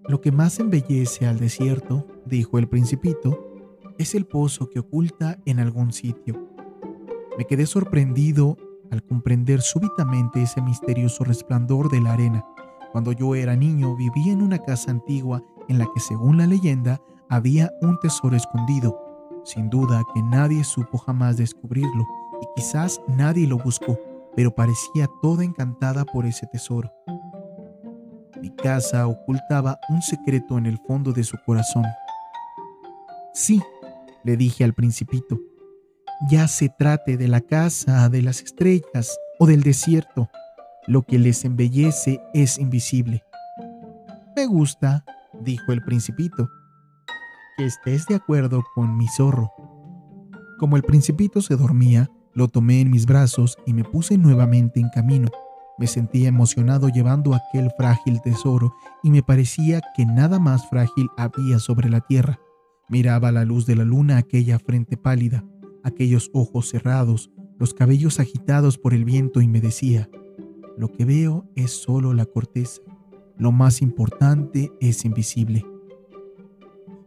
Lo 0.09 0.21
que 0.21 0.33
más 0.33 0.59
embellece 0.59 1.27
al 1.27 1.39
desierto, 1.39 2.07
dijo 2.27 2.59
el 2.59 2.69
principito, 2.69 3.47
es 3.99 4.15
el 4.15 4.27
pozo 4.27 4.69
que 4.69 4.81
oculta 4.81 5.39
en 5.45 5.61
algún 5.61 5.93
sitio 5.93 6.51
me 7.41 7.47
quedé 7.47 7.65
sorprendido 7.65 8.59
al 8.91 9.03
comprender 9.03 9.63
súbitamente 9.63 10.43
ese 10.43 10.61
misterioso 10.61 11.25
resplandor 11.25 11.91
de 11.91 11.99
la 12.03 12.13
arena. 12.13 12.45
Cuando 12.93 13.13
yo 13.13 13.35
era 13.35 13.57
niño 13.57 13.97
vivía 13.97 14.35
en 14.35 14.43
una 14.43 14.59
casa 14.59 14.91
antigua 14.91 15.43
en 15.67 15.79
la 15.79 15.87
que 15.95 16.01
según 16.01 16.37
la 16.37 16.47
leyenda 16.47 17.01
había 17.31 17.71
un 17.81 17.99
tesoro 18.01 18.37
escondido. 18.37 18.95
Sin 19.43 19.71
duda 19.71 20.03
que 20.13 20.23
nadie 20.23 20.65
supo 20.65 20.99
jamás 20.99 21.39
descubrirlo 21.39 22.05
y 22.43 22.47
quizás 22.57 23.01
nadie 23.09 23.47
lo 23.47 23.57
buscó, 23.57 23.99
pero 24.37 24.55
parecía 24.55 25.09
toda 25.23 25.45
encantada 25.45 26.05
por 26.05 26.27
ese 26.27 26.47
tesoro. 26.47 26.93
Mi 28.41 28.51
casa 28.51 29.07
ocultaba 29.07 29.79
un 29.89 30.01
secreto 30.03 30.57
en 30.57 30.67
el 30.67 30.79
fondo 30.79 31.13
de 31.13 31.25
su 31.25 31.37
corazón. 31.45 31.85
Sí, 33.35 33.63
le 34.25 34.37
dije 34.37 34.65
al 34.65 34.75
principito, 34.75 35.39
ya 36.29 36.49
se 36.49 36.69
trate 36.69 37.17
de 37.17 37.29
la 37.29 37.41
casa, 37.41 38.09
de 38.09 38.23
las 38.23 38.43
estrellas 38.43 39.19
o 39.39 39.47
del 39.47 39.63
desierto, 39.63 40.29
lo 40.87 41.03
que 41.03 41.19
les 41.19 41.45
embellece 41.45 42.21
es 42.35 42.59
invisible. 42.59 43.25
Me 44.37 44.47
gusta, 44.47 45.05
dijo 45.41 45.73
el 45.73 45.83
principito, 45.83 46.49
que 47.57 47.65
estés 47.65 48.07
de 48.07 48.17
acuerdo 48.17 48.63
con 48.75 48.97
mi 48.97 49.07
zorro. 49.09 49.53
Como 50.59 50.77
el 50.77 50.83
principito 50.83 51.41
se 51.41 51.57
dormía, 51.57 52.11
lo 52.35 52.49
tomé 52.49 52.81
en 52.81 52.91
mis 52.91 53.07
brazos 53.07 53.59
y 53.67 53.73
me 53.73 53.85
puse 53.85 54.17
nuevamente 54.19 54.81
en 54.81 54.89
camino. 54.91 55.29
Me 55.79 55.87
sentía 55.87 56.29
emocionado 56.29 56.89
llevando 56.89 57.35
aquel 57.35 57.71
frágil 57.77 58.21
tesoro 58.21 58.75
y 59.03 59.11
me 59.11 59.23
parecía 59.23 59.81
que 59.97 60.05
nada 60.05 60.39
más 60.39 60.69
frágil 60.69 61.09
había 61.17 61.59
sobre 61.59 61.89
la 61.89 62.01
tierra. 62.01 62.39
Miraba 62.89 63.33
la 63.33 63.45
luz 63.45 63.67
de 63.67 63.77
la 63.77 63.85
luna 63.85 64.19
aquella 64.19 64.59
frente 64.59 64.97
pálida, 64.97 65.45
aquellos 65.83 66.31
ojos 66.35 66.69
cerrados, 66.69 67.31
los 67.59 67.75
cabellos 67.75 68.21
agitados 68.21 68.79
por 68.79 68.95
el 68.95 69.05
viento 69.05 69.41
y 69.41 69.49
me 69.49 69.61
decía, 69.61 70.09
lo 70.77 70.91
que 70.93 71.05
veo 71.05 71.51
es 71.57 71.71
solo 71.73 72.15
la 72.15 72.27
corteza, 72.27 72.81
lo 73.39 73.53
más 73.53 73.83
importante 73.83 74.73
es 74.81 75.05
invisible. 75.05 75.65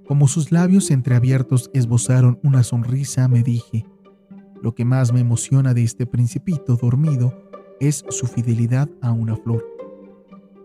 Como 0.07 0.27
sus 0.27 0.51
labios 0.51 0.91
entreabiertos 0.91 1.71
esbozaron 1.73 2.39
una 2.43 2.63
sonrisa, 2.63 3.27
me 3.27 3.41
dije, 3.41 3.85
lo 4.63 4.73
que 4.73 4.85
más 4.85 5.11
me 5.11 5.19
emociona 5.19 5.73
de 5.73 5.83
este 5.83 6.05
principito 6.05 6.77
dormido 6.77 7.33
es 7.81 8.05
su 8.07 8.27
fidelidad 8.27 8.87
a 9.01 9.11
una 9.11 9.35
flor. 9.35 9.61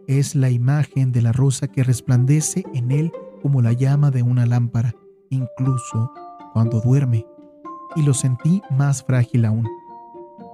Es 0.06 0.36
la 0.36 0.50
imagen 0.50 1.10
de 1.10 1.20
la 1.20 1.32
rosa 1.32 1.66
que 1.66 1.82
resplandece 1.82 2.62
en 2.74 2.92
él 2.92 3.10
como 3.42 3.60
la 3.60 3.72
llama 3.72 4.12
de 4.12 4.22
una 4.22 4.46
lámpara, 4.46 4.94
incluso 5.30 6.12
cuando 6.52 6.80
duerme, 6.80 7.26
y 7.96 8.02
lo 8.02 8.14
sentí 8.14 8.62
más 8.70 9.02
frágil 9.02 9.44
aún. 9.44 9.66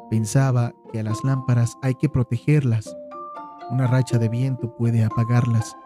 Pensaba 0.09 0.73
que 0.91 1.01
a 1.01 1.03
las 1.03 1.23
lámparas 1.23 1.77
hay 1.83 1.97
que 1.97 2.09
protegerlas. 2.09 2.97
Una 3.71 3.87
racha 3.87 4.17
de 4.17 4.31
viento 4.31 4.75
puede 4.75 5.05
apagarlas. 5.05 5.77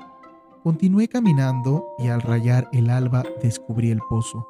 Continué 0.63 1.09
caminando 1.09 1.89
y 1.99 2.07
al 2.07 2.23
rayar 2.23 2.69
el 2.73 2.89
alba 2.89 3.25
descubrí 3.43 3.91
el 3.91 3.99
pozo. 4.09 4.47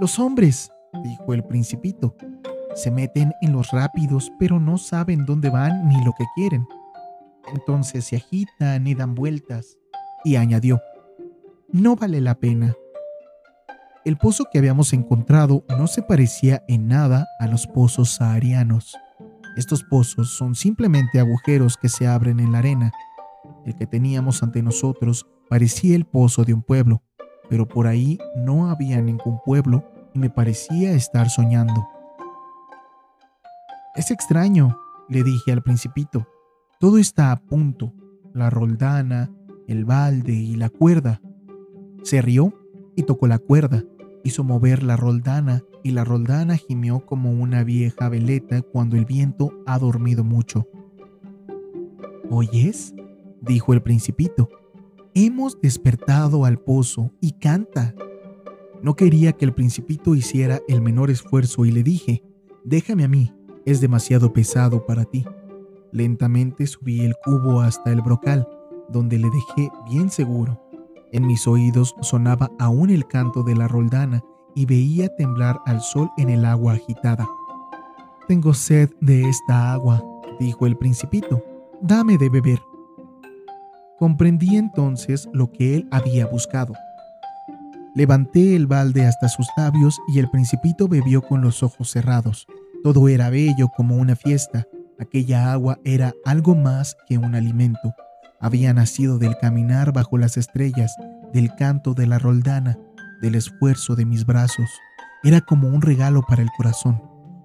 Los 0.00 0.18
hombres, 0.18 0.71
dijo 1.02 1.34
el 1.34 1.44
principito, 1.44 2.16
se 2.74 2.90
meten 2.90 3.32
en 3.42 3.52
los 3.52 3.70
rápidos 3.70 4.32
pero 4.38 4.58
no 4.58 4.78
saben 4.78 5.24
dónde 5.26 5.50
van 5.50 5.88
ni 5.88 6.02
lo 6.04 6.12
que 6.12 6.24
quieren. 6.34 6.66
Entonces 7.52 8.04
se 8.04 8.16
agitan 8.16 8.86
y 8.86 8.94
dan 8.94 9.14
vueltas. 9.14 9.78
Y 10.24 10.36
añadió, 10.36 10.80
no 11.70 11.96
vale 11.96 12.20
la 12.20 12.36
pena. 12.36 12.74
El 14.04 14.16
pozo 14.16 14.46
que 14.50 14.58
habíamos 14.58 14.92
encontrado 14.92 15.64
no 15.68 15.86
se 15.86 16.02
parecía 16.02 16.64
en 16.68 16.88
nada 16.88 17.26
a 17.38 17.46
los 17.46 17.66
pozos 17.66 18.10
saharianos. 18.10 18.96
Estos 19.56 19.84
pozos 19.84 20.36
son 20.36 20.54
simplemente 20.54 21.20
agujeros 21.20 21.76
que 21.76 21.88
se 21.88 22.06
abren 22.06 22.40
en 22.40 22.52
la 22.52 22.58
arena. 22.58 22.92
El 23.66 23.76
que 23.76 23.86
teníamos 23.86 24.42
ante 24.42 24.62
nosotros 24.62 25.26
parecía 25.48 25.94
el 25.94 26.04
pozo 26.04 26.44
de 26.44 26.54
un 26.54 26.62
pueblo, 26.62 27.02
pero 27.48 27.68
por 27.68 27.86
ahí 27.86 28.18
no 28.36 28.70
había 28.70 29.00
ningún 29.00 29.40
pueblo 29.44 29.84
y 30.14 30.18
me 30.18 30.30
parecía 30.30 30.92
estar 30.92 31.30
soñando. 31.30 31.86
Es 33.94 34.10
extraño, 34.10 34.78
le 35.08 35.22
dije 35.22 35.52
al 35.52 35.62
principito. 35.62 36.26
Todo 36.80 36.98
está 36.98 37.32
a 37.32 37.40
punto, 37.40 37.92
la 38.32 38.50
roldana, 38.50 39.30
el 39.68 39.84
balde 39.84 40.32
y 40.32 40.56
la 40.56 40.68
cuerda. 40.68 41.20
Se 42.02 42.22
rió 42.22 42.52
y 42.96 43.04
tocó 43.04 43.26
la 43.26 43.38
cuerda 43.38 43.84
hizo 44.24 44.44
mover 44.44 44.82
la 44.82 44.96
roldana 44.96 45.62
y 45.82 45.90
la 45.90 46.04
roldana 46.04 46.56
gimió 46.56 47.04
como 47.04 47.32
una 47.32 47.64
vieja 47.64 48.08
veleta 48.08 48.62
cuando 48.62 48.96
el 48.96 49.04
viento 49.04 49.52
ha 49.66 49.78
dormido 49.78 50.24
mucho. 50.24 50.68
¿Oyes? 52.30 52.94
dijo 53.40 53.72
el 53.72 53.82
principito. 53.82 54.48
Hemos 55.14 55.60
despertado 55.60 56.44
al 56.44 56.58
pozo 56.58 57.12
y 57.20 57.32
canta. 57.32 57.94
No 58.82 58.96
quería 58.96 59.32
que 59.32 59.44
el 59.44 59.54
principito 59.54 60.16
hiciera 60.16 60.60
el 60.66 60.82
menor 60.82 61.10
esfuerzo 61.10 61.64
y 61.64 61.70
le 61.70 61.84
dije, 61.84 62.24
déjame 62.64 63.04
a 63.04 63.08
mí, 63.08 63.32
es 63.64 63.80
demasiado 63.80 64.32
pesado 64.32 64.84
para 64.84 65.04
ti. 65.04 65.24
Lentamente 65.92 66.66
subí 66.66 67.00
el 67.00 67.14
cubo 67.24 67.60
hasta 67.60 67.92
el 67.92 68.00
brocal, 68.02 68.48
donde 68.88 69.18
le 69.18 69.30
dejé 69.30 69.70
bien 69.88 70.10
seguro. 70.10 70.60
En 71.12 71.26
mis 71.26 71.46
oídos 71.46 71.94
sonaba 72.00 72.50
aún 72.58 72.90
el 72.90 73.06
canto 73.06 73.44
de 73.44 73.54
la 73.54 73.68
roldana 73.68 74.20
y 74.56 74.66
veía 74.66 75.14
temblar 75.14 75.60
al 75.64 75.80
sol 75.80 76.10
en 76.16 76.28
el 76.28 76.44
agua 76.44 76.72
agitada. 76.72 77.28
Tengo 78.26 78.52
sed 78.52 78.90
de 79.00 79.28
esta 79.28 79.72
agua, 79.72 80.02
dijo 80.40 80.66
el 80.66 80.76
principito. 80.76 81.40
Dame 81.82 82.18
de 82.18 82.28
beber. 82.28 82.60
Comprendí 83.98 84.56
entonces 84.56 85.28
lo 85.32 85.52
que 85.52 85.76
él 85.76 85.88
había 85.92 86.26
buscado. 86.26 86.74
Levanté 87.94 88.56
el 88.56 88.66
balde 88.66 89.06
hasta 89.06 89.28
sus 89.28 89.46
labios 89.56 90.00
y 90.08 90.18
el 90.18 90.30
principito 90.30 90.88
bebió 90.88 91.22
con 91.22 91.42
los 91.42 91.62
ojos 91.62 91.90
cerrados. 91.90 92.46
Todo 92.82 93.08
era 93.08 93.30
bello 93.30 93.68
como 93.76 93.96
una 93.96 94.16
fiesta. 94.16 94.66
Aquella 94.98 95.52
agua 95.52 95.78
era 95.84 96.12
algo 96.24 96.54
más 96.54 96.96
que 97.08 97.18
un 97.18 97.34
alimento 97.34 97.94
había 98.42 98.74
nacido 98.74 99.18
del 99.18 99.38
caminar 99.38 99.92
bajo 99.92 100.18
las 100.18 100.36
estrellas, 100.36 100.96
del 101.32 101.54
canto 101.54 101.94
de 101.94 102.08
la 102.08 102.18
roldana, 102.18 102.76
del 103.22 103.36
esfuerzo 103.36 103.94
de 103.94 104.04
mis 104.04 104.26
brazos. 104.26 104.68
Era 105.22 105.40
como 105.40 105.68
un 105.68 105.80
regalo 105.80 106.22
para 106.22 106.42
el 106.42 106.50
corazón. 106.56 107.00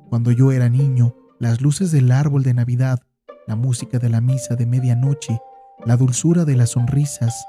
Cuando 0.10 0.32
yo 0.32 0.52
era 0.52 0.70
niño, 0.70 1.16
las 1.40 1.62
luces 1.62 1.92
del 1.92 2.12
árbol 2.12 2.42
de 2.42 2.56
Navidad, 2.56 3.00
la 3.46 3.56
música 3.56 4.00
de 4.00 4.10
la 4.10 4.22
misa 4.22 4.56
de 4.56 4.66
medianoche, 4.66 5.40
la 5.86 5.98
dulzura 5.98 6.46
de 6.46 6.56
las 6.56 6.72
sonrisas, 6.72 7.46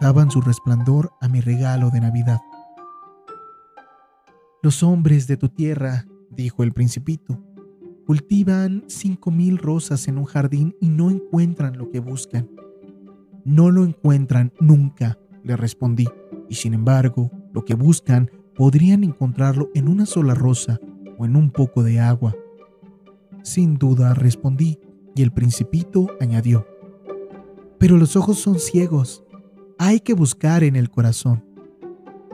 daban 0.00 0.30
su 0.30 0.40
resplandor 0.40 1.12
a 1.20 1.28
mi 1.28 1.40
regalo 1.40 1.90
de 1.90 2.00
Navidad. 2.00 2.40
Los 4.62 4.82
hombres 4.82 5.26
de 5.26 5.36
tu 5.36 5.48
tierra, 5.48 6.06
dijo 6.30 6.62
el 6.62 6.72
principito, 6.72 7.42
cultivan 8.06 8.84
cinco 8.88 9.30
mil 9.30 9.58
rosas 9.58 10.08
en 10.08 10.18
un 10.18 10.24
jardín 10.24 10.76
y 10.80 10.88
no 10.88 11.10
encuentran 11.10 11.76
lo 11.76 11.90
que 11.90 12.00
buscan. 12.00 12.50
No 13.44 13.70
lo 13.70 13.84
encuentran 13.84 14.52
nunca, 14.60 15.18
le 15.44 15.56
respondí, 15.56 16.08
y 16.48 16.56
sin 16.56 16.74
embargo, 16.74 17.30
lo 17.52 17.64
que 17.64 17.74
buscan 17.74 18.30
podrían 18.56 19.04
encontrarlo 19.04 19.70
en 19.74 19.88
una 19.88 20.06
sola 20.06 20.34
rosa 20.34 20.80
o 21.18 21.24
en 21.24 21.36
un 21.36 21.50
poco 21.50 21.82
de 21.82 22.00
agua. 22.00 22.34
Sin 23.42 23.76
duda, 23.78 24.14
respondí, 24.14 24.78
y 25.14 25.22
el 25.22 25.32
principito 25.32 26.08
añadió, 26.20 26.66
pero 27.78 27.96
los 27.96 28.16
ojos 28.16 28.38
son 28.38 28.58
ciegos, 28.58 29.24
hay 29.78 30.00
que 30.00 30.14
buscar 30.14 30.64
en 30.64 30.76
el 30.76 30.90
corazón. 30.90 31.44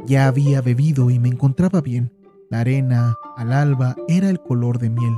Ya 0.07 0.27
había 0.27 0.61
bebido 0.61 1.11
y 1.11 1.19
me 1.19 1.29
encontraba 1.29 1.81
bien. 1.81 2.13
La 2.51 2.61
arena, 2.61 3.17
al 3.37 3.53
alba, 3.53 3.97
era 4.09 4.29
el 4.29 4.41
color 4.43 4.79
de 4.79 4.91
miel, 4.91 5.15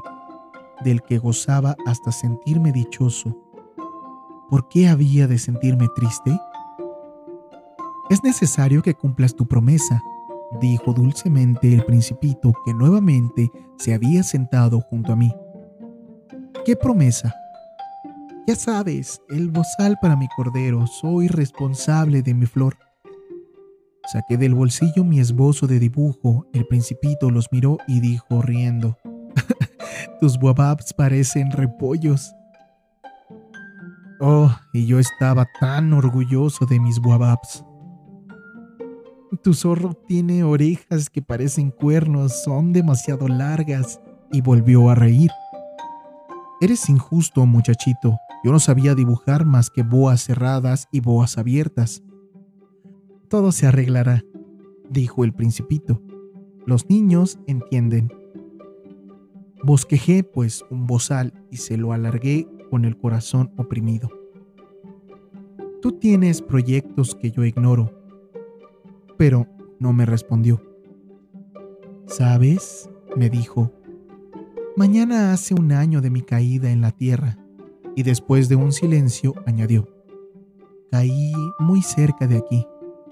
del 0.84 1.02
que 1.02 1.18
gozaba 1.18 1.76
hasta 1.87 2.12
sentirme 2.12 2.72
dichoso 2.72 3.44
¿por 4.54 4.68
qué 4.68 4.88
había 4.88 5.26
de 5.26 5.37
sentirme 5.38 5.88
triste? 5.96 6.38
Es 8.08 8.22
necesario 8.22 8.82
que 8.82 8.94
cumplas 8.94 9.34
tu 9.34 9.46
promesa, 9.46 10.00
dijo 10.60 10.92
dulcemente 10.92 11.74
el 11.74 11.84
principito 11.84 12.52
que 12.64 12.72
nuevamente 12.72 13.50
se 13.78 13.94
había 13.94 14.22
sentado 14.22 14.80
junto 14.80 15.12
a 15.12 15.16
mí. 15.16 15.34
¿Qué 16.64 16.76
promesa? 16.76 17.34
Ya 18.46 18.57
sabes, 18.57 19.22
el 19.30 19.50
bozal 19.50 19.96
para 20.02 20.16
mi 20.16 20.28
cordero, 20.28 20.87
soy 20.87 21.28
responsable 21.28 22.20
de 22.20 22.35
mi 22.35 22.44
flor. 22.44 22.76
Saqué 24.12 24.37
del 24.37 24.54
bolsillo 24.54 25.02
mi 25.02 25.18
esbozo 25.18 25.66
de 25.66 25.78
dibujo, 25.78 26.46
el 26.52 26.66
principito 26.66 27.30
los 27.30 27.50
miró 27.52 27.78
y 27.87 28.00
dijo 28.00 28.42
riendo, 28.42 28.98
Tus 30.20 30.38
guababs 30.38 30.92
parecen 30.92 31.52
repollos. 31.52 32.35
Oh, 34.20 34.54
y 34.74 34.85
yo 34.85 34.98
estaba 34.98 35.46
tan 35.59 35.94
orgulloso 35.94 36.66
de 36.66 36.80
mis 36.80 36.98
guababs. 36.98 37.64
Tu 39.42 39.54
zorro 39.54 39.94
tiene 40.07 40.44
orejas 40.44 41.09
que 41.09 41.22
parecen 41.22 41.70
cuernos, 41.70 42.42
son 42.42 42.74
demasiado 42.74 43.26
largas, 43.26 44.00
y 44.30 44.42
volvió 44.42 44.90
a 44.90 44.94
reír. 44.94 45.30
Eres 46.61 46.90
injusto, 46.90 47.46
muchachito. 47.46 48.18
Yo 48.44 48.52
no 48.52 48.61
sabía 48.61 48.94
dibujar 48.94 49.46
más 49.46 49.70
que 49.70 49.83
boas 49.83 50.22
cerradas 50.22 50.87
y 50.92 51.00
boas 51.00 51.38
abiertas. 51.38 52.02
Todo 53.28 53.52
se 53.52 53.66
arreglará, 53.66 54.22
dijo 54.90 55.24
el 55.24 55.33
principito. 55.33 56.02
Los 56.66 56.90
niños 56.90 57.38
entienden. 57.46 58.12
Bosquejé, 59.62 60.24
pues, 60.24 60.62
un 60.70 60.87
bozal 60.87 61.33
y 61.50 61.57
se 61.57 61.78
lo 61.78 61.94
alargué 61.94 62.46
con 62.70 62.85
el 62.85 62.98
corazón 62.98 63.50
oprimido. 63.57 64.11
Tú 65.80 65.92
tienes 65.92 66.42
proyectos 66.42 67.14
que 67.14 67.30
yo 67.30 67.44
ignoro, 67.44 67.92
pero 69.16 69.46
no 69.78 69.94
me 69.94 70.04
respondió. 70.04 70.62
¿Sabes? 72.07 72.90
me 73.16 73.30
dijo. 73.30 73.72
Mañana 74.76 75.33
hace 75.33 75.54
un 75.54 75.72
año 75.72 76.00
de 76.00 76.11
mi 76.11 76.20
caída 76.20 76.70
en 76.70 76.80
la 76.80 76.90
tierra, 76.90 77.38
y 77.96 78.02
después 78.02 78.48
de 78.48 78.57
un 78.57 78.72
silencio 78.72 79.35
añadió. 79.46 79.88
Caí 80.90 81.33
muy 81.59 81.83
cerca 81.83 82.26
de 82.26 82.38
aquí. 82.38 82.66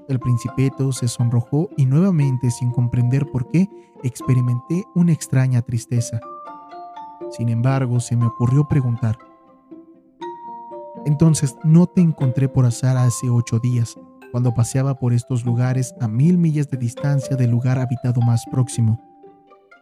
El 0.08 0.18
principeto 0.18 0.92
se 0.92 1.08
sonrojó 1.08 1.68
y 1.76 1.86
nuevamente, 1.86 2.50
sin 2.50 2.70
comprender 2.70 3.26
por 3.26 3.48
qué, 3.50 3.68
experimenté 4.02 4.84
una 4.94 5.12
extraña 5.12 5.62
tristeza. 5.62 6.20
Sin 7.30 7.48
embargo, 7.48 8.00
se 8.00 8.16
me 8.16 8.26
ocurrió 8.26 8.68
preguntar, 8.68 9.16
entonces 11.04 11.56
no 11.64 11.86
te 11.86 12.00
encontré 12.00 12.48
por 12.48 12.64
azar 12.64 12.96
hace 12.96 13.28
ocho 13.28 13.58
días, 13.58 13.98
cuando 14.30 14.54
paseaba 14.54 14.94
por 14.94 15.12
estos 15.12 15.44
lugares 15.44 15.94
a 16.00 16.06
mil 16.06 16.38
millas 16.38 16.68
de 16.70 16.76
distancia 16.76 17.36
del 17.36 17.50
lugar 17.50 17.78
habitado 17.78 18.20
más 18.20 18.44
próximo. 18.50 19.00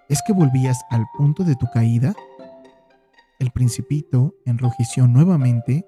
¿Es 0.08 0.20
que 0.26 0.32
volvías 0.32 0.80
al 0.90 1.04
punto 1.16 1.44
de 1.44 1.56
tu 1.56 1.66
caída? 1.72 2.14
El 3.40 3.50
principito 3.53 4.35
enrojeció 4.44 5.09
nuevamente 5.09 5.87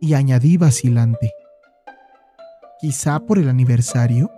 y 0.00 0.14
añadí 0.14 0.56
vacilante. 0.56 1.32
Quizá 2.80 3.20
por 3.20 3.38
el 3.38 3.50
aniversario. 3.50 4.30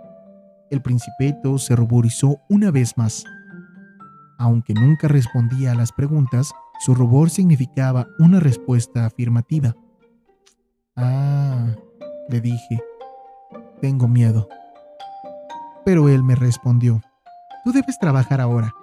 El 0.69 0.81
principito 0.81 1.57
se 1.57 1.77
ruborizó 1.77 2.41
una 2.49 2.69
vez 2.69 2.97
más. 2.97 3.23
Aunque 4.37 4.73
nunca 4.73 5.07
respondía 5.07 5.71
a 5.71 5.75
las 5.75 5.93
preguntas, 5.93 6.51
su 6.81 6.93
rubor 6.93 7.29
significaba 7.29 8.07
una 8.19 8.41
respuesta 8.41 9.05
afirmativa. 9.05 9.73
Ah, 10.97 11.73
le 12.27 12.41
dije, 12.41 12.83
tengo 13.79 14.09
miedo. 14.09 14.49
Pero 15.85 16.09
él 16.09 16.21
me 16.21 16.35
respondió, 16.35 17.01
tú 17.63 17.71
debes 17.71 17.97
trabajar 17.97 18.41
ahora. 18.41 18.75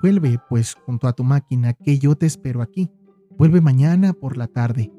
Vuelve, 0.00 0.38
pues, 0.48 0.74
junto 0.74 1.08
a 1.08 1.12
tu 1.12 1.24
máquina, 1.24 1.72
que 1.72 1.98
yo 1.98 2.14
te 2.14 2.26
espero 2.26 2.62
aquí. 2.62 2.88
Vuelve 3.38 3.60
mañana 3.60 4.14
por 4.14 4.38
la 4.38 4.46
tarde. 4.46 4.90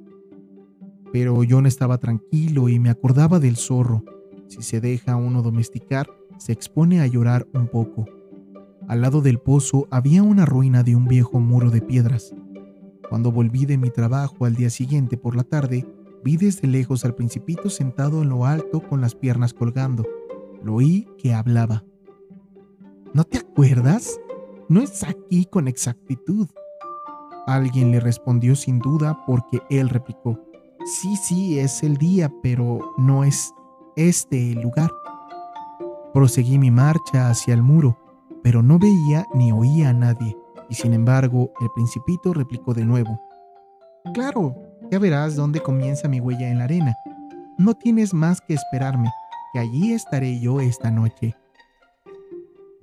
Pero 1.11 1.43
yo 1.43 1.59
no 1.61 1.67
estaba 1.67 1.97
tranquilo 1.97 2.69
y 2.69 2.77
me 2.77 2.91
acordaba 2.91 3.39
del 3.39 3.55
zorro. 3.55 4.03
Si 4.47 4.61
se 4.61 4.79
deja 4.79 5.15
uno 5.15 5.41
domesticar, 5.41 6.07
se 6.37 6.51
expone 6.51 7.01
a 7.01 7.07
llorar 7.07 7.47
un 7.53 7.67
poco. 7.67 8.05
Al 8.87 9.01
lado 9.01 9.21
del 9.21 9.39
pozo 9.39 9.87
había 9.89 10.21
una 10.21 10.45
ruina 10.45 10.83
de 10.83 10.95
un 10.95 11.07
viejo 11.07 11.39
muro 11.39 11.71
de 11.71 11.81
piedras. 11.81 12.35
Cuando 13.09 13.31
volví 13.31 13.65
de 13.65 13.77
mi 13.77 13.89
trabajo 13.89 14.45
al 14.45 14.55
día 14.55 14.69
siguiente 14.69 15.17
por 15.17 15.35
la 15.35 15.43
tarde, 15.43 15.87
vi 16.23 16.37
desde 16.37 16.67
lejos 16.67 17.05
al 17.05 17.15
principito 17.15 17.69
sentado 17.69 18.21
en 18.21 18.29
lo 18.29 18.45
alto 18.45 18.81
con 18.81 19.01
las 19.01 19.15
piernas 19.15 19.53
colgando. 19.53 20.05
Lo 20.63 20.75
oí 20.75 21.07
que 21.17 21.33
hablaba. 21.33 21.83
¿No 23.13 23.23
te 23.23 23.39
acuerdas? 23.39 24.19
No 24.69 24.81
es 24.81 25.03
aquí 25.03 25.45
con 25.45 25.67
exactitud. 25.67 26.47
Alguien 27.47 27.91
le 27.91 28.01
respondió 28.01 28.57
sin 28.57 28.79
duda 28.79 29.23
porque 29.25 29.61
él 29.69 29.87
replicó, 29.87 30.37
sí, 30.85 31.15
sí, 31.15 31.57
es 31.59 31.81
el 31.81 31.95
día, 31.95 32.29
pero 32.43 32.93
no 32.97 33.23
es 33.23 33.53
este 33.95 34.51
el 34.51 34.61
lugar. 34.61 34.91
Proseguí 36.13 36.57
mi 36.57 36.71
marcha 36.71 37.29
hacia 37.29 37.53
el 37.53 37.63
muro, 37.63 37.97
pero 38.43 38.61
no 38.61 38.77
veía 38.77 39.25
ni 39.33 39.53
oía 39.53 39.89
a 39.89 39.93
nadie, 39.93 40.37
y 40.69 40.75
sin 40.75 40.93
embargo 40.93 41.53
el 41.61 41.69
principito 41.73 42.33
replicó 42.33 42.73
de 42.73 42.83
nuevo, 42.83 43.17
Claro, 44.13 44.55
ya 44.91 44.99
verás 44.99 45.37
dónde 45.37 45.61
comienza 45.61 46.07
mi 46.07 46.19
huella 46.19 46.49
en 46.49 46.57
la 46.57 46.65
arena. 46.65 46.95
No 47.57 47.73
tienes 47.75 48.13
más 48.13 48.41
que 48.41 48.55
esperarme, 48.55 49.09
que 49.53 49.59
allí 49.59 49.93
estaré 49.93 50.39
yo 50.39 50.59
esta 50.59 50.91
noche. 50.91 51.35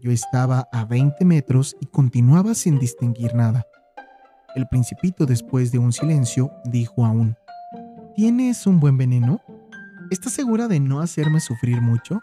Yo 0.01 0.11
estaba 0.11 0.69
a 0.73 0.85
20 0.85 1.23
metros 1.25 1.77
y 1.81 1.87
continuaba 1.87 2.55
sin 2.55 2.79
distinguir 2.79 3.35
nada. 3.35 3.67
El 4.55 4.69
principito, 4.69 5.27
después 5.27 5.73
de 5.73 5.79
un 5.79 5.93
silencio, 5.93 6.53
dijo 6.65 7.05
aún, 7.05 7.37
¿Tienes 8.15 8.69
un 8.69 8.79
buen 8.79 8.97
veneno? 8.97 9.41
¿Estás 10.13 10.33
segura 10.33 10.69
de 10.69 10.79
no 10.79 11.01
hacerme 11.01 11.41
sufrir 11.41 11.81
mucho? 11.81 12.21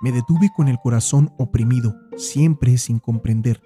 Me 0.00 0.10
detuve 0.10 0.50
con 0.56 0.68
el 0.68 0.78
corazón 0.78 1.30
oprimido, 1.36 1.94
siempre 2.16 2.78
sin 2.78 2.98
comprender. 2.98 3.60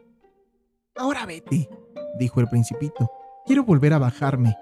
Ahora 0.96 1.26
vete, 1.26 1.68
dijo 2.18 2.40
el 2.40 2.48
principito. 2.48 3.08
Quiero 3.46 3.62
volver 3.62 3.92
a 3.92 3.98
bajarme. 3.98 4.56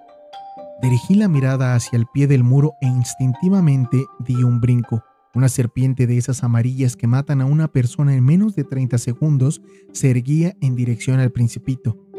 Dirigí 0.82 1.14
la 1.14 1.28
mirada 1.28 1.74
hacia 1.74 1.96
el 1.96 2.06
pie 2.12 2.26
del 2.26 2.44
muro 2.44 2.74
e 2.82 2.86
instintivamente 2.86 4.04
di 4.18 4.34
un 4.42 4.60
brinco. 4.60 5.02
Una 5.34 5.48
serpiente 5.48 6.06
de 6.06 6.18
esas 6.18 6.44
amarillas 6.44 6.96
que 6.96 7.06
matan 7.06 7.40
a 7.40 7.46
una 7.46 7.68
persona 7.68 8.14
en 8.14 8.24
menos 8.24 8.54
de 8.54 8.64
30 8.64 8.98
segundos 8.98 9.62
se 9.92 10.10
erguía 10.10 10.56
en 10.60 10.76
dirección 10.76 11.20
al 11.20 11.30
principito. 11.30 12.09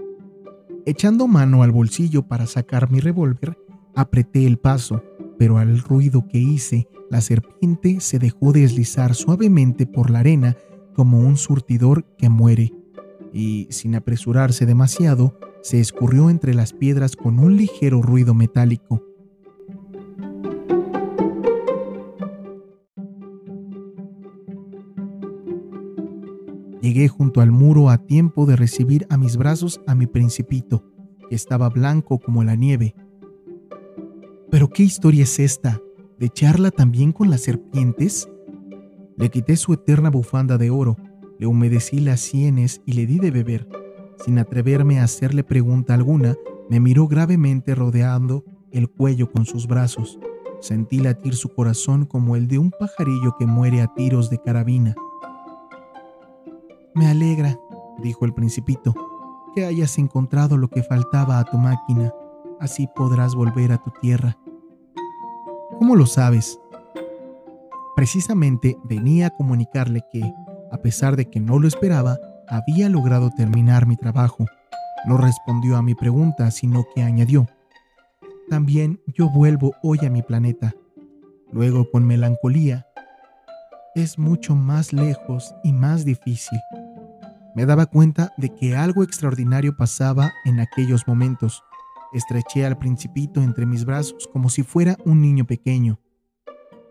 Echando 0.86 1.28
mano 1.28 1.62
al 1.62 1.72
bolsillo 1.72 2.24
para 2.24 2.48
sacar 2.48 2.92
mi 2.92 3.00
revólver, 3.00 3.58
apreté 3.96 4.48
el 4.48 4.58
paso, 4.58 5.04
pero 5.38 5.58
al 5.58 5.80
ruido 5.80 6.28
que 6.28 6.40
hice, 6.40 6.88
la 7.10 7.22
serpiente 7.22 8.00
se 8.00 8.18
dejó 8.18 8.52
deslizar 8.52 9.14
suavemente 9.14 9.86
por 9.86 10.10
la 10.10 10.20
arena 10.20 10.58
como 10.96 11.20
un 11.20 11.38
surtidor 11.38 12.06
que 12.18 12.30
muere, 12.30 12.74
y, 13.32 13.68
sin 13.70 13.96
apresurarse 13.96 14.66
demasiado, 14.66 15.38
se 15.62 15.80
escurrió 15.80 16.30
entre 16.30 16.54
las 16.54 16.74
piedras 16.74 17.16
con 17.16 17.40
un 17.40 17.58
ligero 17.58 18.02
ruido 18.02 18.34
metálico. 18.34 19.04
Llegué 26.92 27.08
junto 27.08 27.40
al 27.40 27.52
muro 27.52 27.90
a 27.90 28.00
tiempo 28.00 28.46
de 28.46 28.58
recibir 28.58 29.08
a 29.10 29.16
mis 29.16 29.38
brazos 29.38 29.80
a 29.88 29.96
mi 29.96 30.08
principito, 30.08 30.84
que 31.30 31.36
estaba 31.36 31.70
blanco 31.70 32.20
como 32.20 32.44
la 32.44 32.56
nieve. 32.56 32.96
¿Pero 34.50 34.68
qué 34.68 34.84
historia 34.84 35.24
es 35.24 35.40
esta? 35.40 35.80
¿De 36.20 36.28
charla 36.28 36.70
también 36.70 37.14
con 37.14 37.30
las 37.30 37.44
serpientes? 37.44 38.30
Le 39.16 39.30
quité 39.30 39.56
su 39.56 39.72
eterna 39.72 40.10
bufanda 40.10 40.58
de 40.58 40.70
oro, 40.70 40.98
le 41.40 41.48
humedecí 41.48 42.02
las 42.02 42.20
sienes 42.20 42.82
y 42.86 42.92
le 42.92 43.06
di 43.06 43.20
de 43.20 43.32
beber. 43.32 43.70
Sin 44.26 44.38
atreverme 44.38 45.00
a 45.00 45.06
hacerle 45.06 45.46
pregunta 45.46 45.94
alguna, 45.94 46.36
me 46.70 46.82
miró 46.82 47.08
gravemente 47.08 47.74
rodeando 47.74 48.44
el 48.70 48.90
cuello 48.90 49.32
con 49.32 49.46
sus 49.46 49.66
brazos. 49.66 50.20
Sentí 50.60 51.00
latir 51.00 51.36
su 51.36 51.48
corazón 51.48 52.04
como 52.06 52.36
el 52.36 52.50
de 52.50 52.58
un 52.58 52.70
pajarillo 52.70 53.38
que 53.40 53.46
muere 53.46 53.82
a 53.82 53.88
tiros 53.96 54.30
de 54.30 54.42
carabina. 54.42 54.94
Me 56.94 57.08
alegra, 57.08 57.58
dijo 58.00 58.26
el 58.26 58.34
principito, 58.34 58.94
que 59.56 59.66
hayas 59.66 59.98
encontrado 59.98 60.58
lo 60.58 60.70
que 60.70 60.84
faltaba 60.84 61.40
a 61.40 61.46
tu 61.46 61.58
máquina. 61.58 62.14
Así 62.60 62.88
podrás 62.96 63.36
volver 63.36 63.72
a 63.72 63.78
tu 63.78 63.92
tierra. 64.02 64.38
¿Cómo 65.80 65.96
lo 65.96 66.06
sabes? 66.06 66.60
Precisamente 67.96 68.78
venía 68.84 69.28
a 69.28 69.30
comunicarle 69.32 70.04
que, 70.12 70.22
a 70.72 70.78
pesar 70.78 71.16
de 71.16 71.30
que 71.30 71.40
no 71.40 71.60
lo 71.60 71.68
esperaba, 71.68 72.18
había 72.48 72.90
logrado 72.90 73.30
terminar 73.32 73.88
mi 73.88 73.98
trabajo. 73.98 74.46
No 75.06 75.18
respondió 75.18 75.78
a 75.78 75.82
mi 75.82 75.96
pregunta, 75.96 76.52
sino 76.52 76.86
que 76.94 77.02
añadió, 77.02 77.48
también 78.52 79.00
yo 79.08 79.30
vuelvo 79.30 79.72
hoy 79.82 80.00
a 80.06 80.10
mi 80.10 80.22
planeta. 80.24 80.76
Luego, 81.54 81.90
con 81.90 82.06
melancolía, 82.06 82.86
es 83.96 84.20
mucho 84.20 84.56
más 84.56 84.92
lejos 84.92 85.56
y 85.64 85.72
más 85.72 86.04
difícil. 86.04 86.60
Me 87.56 87.66
daba 87.66 87.86
cuenta 87.86 88.34
de 88.38 88.50
que 88.56 88.76
algo 88.76 89.04
extraordinario 89.04 89.76
pasaba 89.76 90.32
en 90.46 90.60
aquellos 90.60 91.08
momentos. 91.08 91.64
Estreché 92.14 92.66
al 92.66 92.78
principito 92.78 93.42
entre 93.42 93.66
mis 93.66 93.84
brazos 93.86 94.30
como 94.32 94.50
si 94.50 94.64
fuera 94.64 94.98
un 95.06 95.22
niño 95.22 95.46
pequeño. 95.46 96.00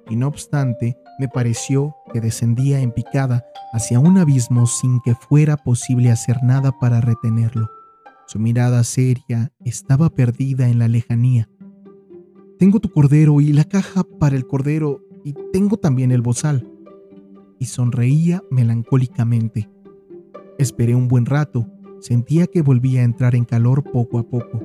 Y 0.08 0.16
no 0.16 0.28
obstante, 0.28 0.98
me 1.18 1.28
pareció 1.28 1.96
que 2.12 2.20
descendía 2.20 2.80
en 2.80 2.92
picada 2.92 3.44
hacia 3.72 4.00
un 4.00 4.18
abismo 4.18 4.66
sin 4.66 5.00
que 5.00 5.14
fuera 5.14 5.56
posible 5.56 6.10
hacer 6.10 6.42
nada 6.42 6.72
para 6.72 7.00
retenerlo. 7.00 7.70
Su 8.26 8.38
mirada 8.38 8.84
seria 8.84 9.52
estaba 9.64 10.10
perdida 10.10 10.68
en 10.68 10.78
la 10.78 10.88
lejanía. 10.88 11.48
Tengo 12.58 12.80
tu 12.80 12.90
cordero 12.90 13.40
y 13.40 13.52
la 13.52 13.64
caja 13.64 14.04
para 14.18 14.36
el 14.36 14.46
cordero 14.46 15.00
y 15.24 15.34
tengo 15.52 15.78
también 15.78 16.10
el 16.10 16.20
bozal. 16.20 16.70
Y 17.58 17.66
sonreía 17.66 18.42
melancólicamente. 18.50 19.70
Esperé 20.60 20.94
un 20.94 21.08
buen 21.08 21.24
rato, 21.24 21.66
sentía 22.00 22.46
que 22.46 22.60
volvía 22.60 23.00
a 23.00 23.04
entrar 23.04 23.34
en 23.34 23.46
calor 23.46 23.82
poco 23.82 24.18
a 24.18 24.24
poco. 24.24 24.60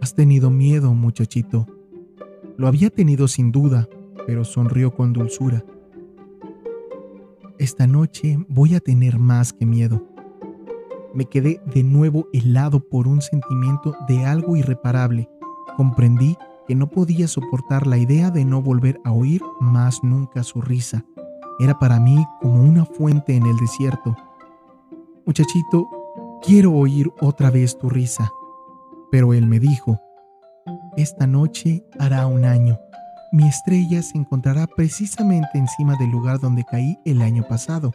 Has 0.00 0.16
tenido 0.16 0.50
miedo, 0.50 0.92
muchachito. 0.94 1.68
Lo 2.56 2.66
había 2.66 2.90
tenido 2.90 3.28
sin 3.28 3.52
duda, 3.52 3.88
pero 4.26 4.44
sonrió 4.44 4.96
con 4.96 5.12
dulzura. 5.12 5.64
Esta 7.56 7.86
noche 7.86 8.36
voy 8.48 8.74
a 8.74 8.80
tener 8.80 9.16
más 9.16 9.52
que 9.52 9.64
miedo. 9.64 10.08
Me 11.14 11.26
quedé 11.26 11.62
de 11.72 11.84
nuevo 11.84 12.26
helado 12.32 12.80
por 12.80 13.06
un 13.06 13.22
sentimiento 13.22 13.94
de 14.08 14.24
algo 14.24 14.56
irreparable. 14.56 15.30
Comprendí 15.76 16.36
que 16.66 16.74
no 16.74 16.90
podía 16.90 17.28
soportar 17.28 17.86
la 17.86 17.96
idea 17.96 18.32
de 18.32 18.44
no 18.44 18.60
volver 18.60 19.00
a 19.04 19.12
oír 19.12 19.40
más 19.60 20.02
nunca 20.02 20.42
su 20.42 20.60
risa. 20.60 21.04
Era 21.60 21.78
para 21.78 22.00
mí 22.00 22.26
como 22.40 22.64
una 22.64 22.84
fuente 22.84 23.36
en 23.36 23.46
el 23.46 23.56
desierto 23.56 24.16
Muchachito, 25.24 25.88
quiero 26.42 26.72
oír 26.72 27.12
otra 27.20 27.50
vez 27.50 27.78
tu 27.78 27.88
risa. 27.88 28.32
Pero 29.12 29.34
él 29.34 29.46
me 29.46 29.60
dijo, 29.60 30.00
esta 30.96 31.28
noche 31.28 31.84
hará 32.00 32.26
un 32.26 32.44
año. 32.44 32.80
Mi 33.30 33.46
estrella 33.46 34.02
se 34.02 34.18
encontrará 34.18 34.66
precisamente 34.66 35.50
encima 35.54 35.96
del 35.96 36.10
lugar 36.10 36.40
donde 36.40 36.64
caí 36.64 36.98
el 37.04 37.22
año 37.22 37.46
pasado. 37.46 37.92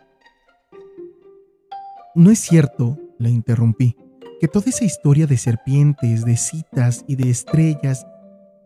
No 2.16 2.32
es 2.32 2.40
cierto, 2.40 2.98
le 3.20 3.30
interrumpí, 3.30 3.98
que 4.40 4.48
toda 4.48 4.70
esa 4.70 4.86
historia 4.86 5.28
de 5.28 5.38
serpientes, 5.38 6.24
de 6.24 6.38
citas 6.38 7.04
y 7.08 7.18
de 7.18 7.30
estrellas 7.30 8.08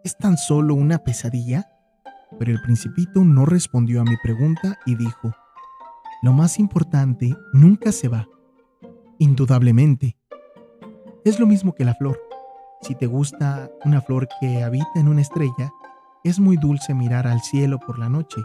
es 0.03 0.15
tan 0.15 0.37
solo 0.37 0.75
una 0.75 0.99
pesadilla. 0.99 1.67
Pero 2.37 2.51
el 2.51 2.61
principito 2.61 3.23
no 3.23 3.45
respondió 3.45 4.01
a 4.01 4.05
mi 4.05 4.17
pregunta 4.21 4.77
y 4.85 4.95
dijo, 4.95 5.33
lo 6.21 6.31
más 6.31 6.59
importante 6.59 7.35
nunca 7.53 7.91
se 7.91 8.07
va 8.07 8.27
indudablemente. 9.21 10.17
Es 11.23 11.39
lo 11.39 11.45
mismo 11.45 11.75
que 11.75 11.85
la 11.85 11.93
flor. 11.93 12.19
Si 12.81 12.95
te 12.95 13.05
gusta 13.05 13.69
una 13.85 14.01
flor 14.01 14.27
que 14.39 14.63
habita 14.63 14.89
en 14.95 15.07
una 15.07 15.21
estrella, 15.21 15.71
es 16.23 16.39
muy 16.39 16.57
dulce 16.57 16.95
mirar 16.95 17.27
al 17.27 17.41
cielo 17.41 17.77
por 17.79 17.99
la 17.99 18.09
noche. 18.09 18.41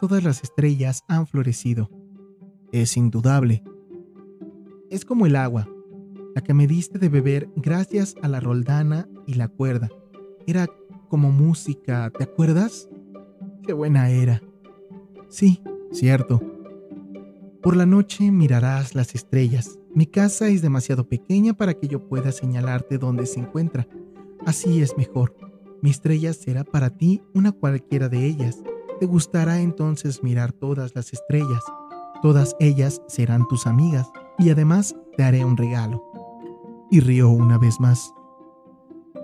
Todas 0.00 0.24
las 0.24 0.42
estrellas 0.42 1.04
han 1.06 1.28
florecido. 1.28 1.90
Es 2.72 2.96
indudable. 2.96 3.62
Es 4.90 5.04
como 5.04 5.26
el 5.26 5.36
agua, 5.36 5.68
la 6.34 6.42
que 6.42 6.54
me 6.54 6.66
diste 6.66 6.98
de 6.98 7.08
beber 7.08 7.48
gracias 7.54 8.16
a 8.20 8.26
la 8.26 8.40
roldana 8.40 9.08
y 9.28 9.34
la 9.34 9.46
cuerda. 9.46 9.90
Era 10.48 10.66
como 11.08 11.30
música, 11.30 12.10
¿te 12.10 12.24
acuerdas? 12.24 12.88
Qué 13.64 13.72
buena 13.72 14.10
era. 14.10 14.42
Sí, 15.28 15.62
cierto. 15.92 16.42
Por 17.62 17.76
la 17.76 17.86
noche 17.86 18.32
mirarás 18.32 18.96
las 18.96 19.14
estrellas. 19.14 19.78
Mi 19.96 20.04
casa 20.04 20.48
es 20.48 20.60
demasiado 20.60 21.08
pequeña 21.08 21.54
para 21.54 21.72
que 21.72 21.88
yo 21.88 22.06
pueda 22.06 22.30
señalarte 22.30 22.98
dónde 22.98 23.24
se 23.24 23.40
encuentra. 23.40 23.88
Así 24.44 24.82
es 24.82 24.94
mejor. 24.98 25.34
Mi 25.80 25.88
estrella 25.88 26.34
será 26.34 26.64
para 26.64 26.90
ti 26.90 27.22
una 27.32 27.50
cualquiera 27.50 28.10
de 28.10 28.26
ellas. 28.26 28.62
Te 29.00 29.06
gustará 29.06 29.58
entonces 29.62 30.22
mirar 30.22 30.52
todas 30.52 30.94
las 30.94 31.14
estrellas. 31.14 31.64
Todas 32.20 32.54
ellas 32.60 33.00
serán 33.08 33.48
tus 33.48 33.66
amigas 33.66 34.10
y 34.38 34.50
además 34.50 34.94
te 35.16 35.22
haré 35.22 35.46
un 35.46 35.56
regalo 35.56 36.04
y 36.90 37.00
rió 37.00 37.30
una 37.30 37.56
vez 37.56 37.80
más. 37.80 38.12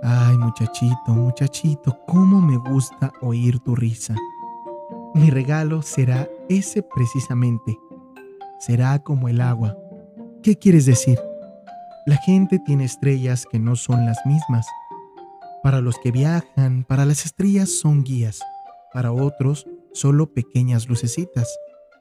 Ay, 0.03 0.39
muchachito, 0.39 1.09
muchachito, 1.13 1.99
cómo 2.07 2.41
me 2.41 2.57
gusta 2.57 3.13
oír 3.21 3.59
tu 3.59 3.77
risa. 3.77 4.17
Mi 5.15 5.29
regalo 5.29 5.83
será 5.83 6.31
ese 6.49 6.83
precisamente. 6.83 7.79
Será 8.59 8.99
como 9.01 9.29
el 9.29 9.43
agua. 9.43 9.77
¿Qué 10.43 10.59
quieres 10.59 10.87
decir? 10.87 11.19
La 12.07 12.17
gente 12.17 12.59
tiene 12.59 12.85
estrellas 12.85 13.47
que 13.51 13.59
no 13.59 13.77
son 13.77 14.07
las 14.07 14.19
mismas. 14.27 14.67
Para 15.63 15.81
los 15.81 15.99
que 15.99 16.11
viajan, 16.11 16.85
para 16.85 17.05
las 17.05 17.25
estrellas 17.25 17.71
son 17.71 18.03
guías. 18.03 18.41
Para 18.93 19.13
otros, 19.13 19.67
solo 19.93 20.33
pequeñas 20.33 20.89
lucecitas. 20.89 21.49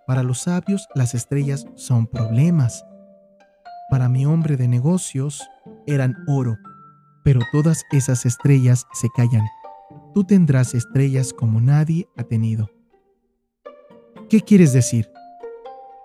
Para 0.08 0.24
los 0.24 0.42
sabios, 0.42 0.88
las 0.96 1.14
estrellas 1.14 1.66
son 1.76 2.08
problemas 2.08 2.84
para 3.92 4.08
mi 4.08 4.26
hombre 4.26 4.56
de 4.56 4.70
negocios 4.70 5.50
eran 5.86 6.16
oro, 6.26 6.58
pero 7.26 7.42
todas 7.52 7.84
esas 7.92 8.26
estrellas 8.26 8.88
se 8.94 9.10
callan. 9.10 9.46
Tú 10.14 10.24
tendrás 10.24 10.74
estrellas 10.74 11.34
como 11.34 11.60
nadie 11.60 12.08
ha 12.16 12.24
tenido. 12.24 12.70
¿Qué 14.30 14.40
quieres 14.40 14.72
decir? 14.72 15.11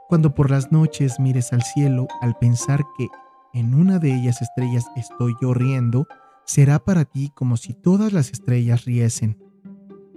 Cuando 0.08 0.34
por 0.34 0.50
las 0.50 0.70
noches 0.70 1.18
mires 1.18 1.52
al 1.52 1.62
cielo 1.62 2.06
al 2.20 2.36
pensar 2.38 2.84
que 2.96 3.08
en 3.52 3.74
una 3.74 3.98
de 3.98 4.14
ellas 4.14 4.40
estrellas 4.40 4.86
estoy 4.94 5.34
yo 5.42 5.52
riendo, 5.52 6.06
será 6.44 6.78
para 6.78 7.04
ti 7.04 7.32
como 7.34 7.56
si 7.56 7.74
todas 7.74 8.12
las 8.12 8.30
estrellas 8.30 8.84
riesen. 8.84 9.36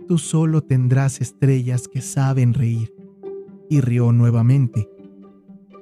Tú 0.07 0.19
solo 0.19 0.61
tendrás 0.61 1.21
estrellas 1.21 1.87
que 1.87 2.01
saben 2.01 2.53
reír. 2.53 2.93
Y 3.67 3.81
rió 3.81 4.11
nuevamente. 4.11 4.89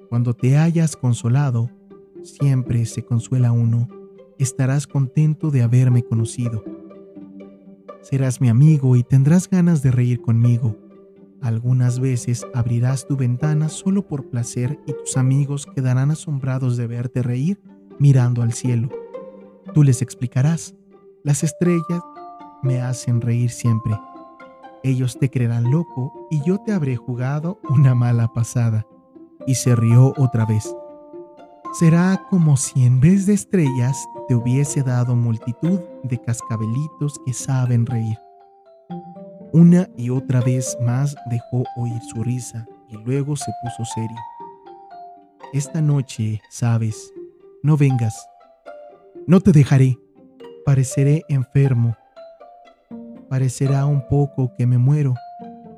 Cuando 0.09 0.33
te 0.33 0.57
hayas 0.57 0.95
consolado, 0.95 1.69
siempre 2.23 2.85
se 2.85 3.03
consuela 3.03 3.51
uno, 3.51 3.87
estarás 4.37 4.87
contento 4.87 5.51
de 5.51 5.63
haberme 5.63 6.03
conocido. 6.03 6.63
Serás 8.01 8.39
mi 8.39 8.47
amigo 8.47 8.95
y 8.95 9.03
tendrás 9.03 9.49
ganas 9.49 9.81
de 9.81 9.91
reír 9.91 10.21
conmigo. 10.21 10.77
Algunas 11.41 11.99
veces 11.99 12.45
abrirás 12.53 13.07
tu 13.07 13.15
ventana 13.15 13.69
solo 13.69 14.07
por 14.07 14.29
placer 14.29 14.79
y 14.87 14.93
tus 14.93 15.17
amigos 15.17 15.67
quedarán 15.75 16.11
asombrados 16.11 16.77
de 16.77 16.87
verte 16.87 17.21
reír 17.21 17.59
mirando 17.99 18.41
al 18.41 18.53
cielo. 18.53 18.89
Tú 19.73 19.83
les 19.83 20.01
explicarás, 20.01 20.75
las 21.23 21.43
estrellas 21.43 22.01
me 22.63 22.81
hacen 22.81 23.21
reír 23.21 23.51
siempre. 23.51 23.99
Ellos 24.83 25.17
te 25.19 25.29
creerán 25.29 25.69
loco 25.69 26.27
y 26.31 26.41
yo 26.43 26.59
te 26.59 26.71
habré 26.71 26.95
jugado 26.95 27.59
una 27.69 27.93
mala 27.93 28.33
pasada. 28.33 28.87
Y 29.45 29.55
se 29.55 29.75
rió 29.75 30.13
otra 30.17 30.45
vez. 30.45 30.75
Será 31.73 32.25
como 32.29 32.57
si 32.57 32.85
en 32.85 32.99
vez 32.99 33.25
de 33.25 33.33
estrellas 33.33 34.07
te 34.27 34.35
hubiese 34.35 34.83
dado 34.83 35.15
multitud 35.15 35.79
de 36.03 36.19
cascabelitos 36.19 37.19
que 37.25 37.33
saben 37.33 37.85
reír. 37.85 38.17
Una 39.53 39.89
y 39.97 40.09
otra 40.09 40.41
vez 40.41 40.77
más 40.81 41.15
dejó 41.29 41.63
oír 41.77 42.01
su 42.09 42.23
risa 42.23 42.67
y 42.89 42.97
luego 42.97 43.35
se 43.35 43.51
puso 43.61 43.85
serio. 43.85 44.17
Esta 45.53 45.81
noche, 45.81 46.41
sabes, 46.49 47.13
no 47.63 47.77
vengas. 47.77 48.27
No 49.25 49.39
te 49.39 49.51
dejaré. 49.51 49.97
Pareceré 50.65 51.23
enfermo. 51.29 51.95
Parecerá 53.29 53.85
un 53.85 54.07
poco 54.07 54.53
que 54.57 54.67
me 54.67 54.77
muero. 54.77 55.15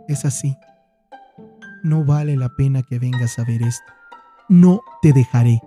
Es 0.07 0.25
así. 0.25 0.57
No 1.83 2.03
vale 2.03 2.35
la 2.35 2.49
pena 2.49 2.81
que 2.83 2.99
vengas 2.99 3.37
a 3.39 3.43
ver 3.43 3.61
esto. 3.61 3.91
No 4.49 4.81
te 5.01 5.13
dejaré 5.13 5.61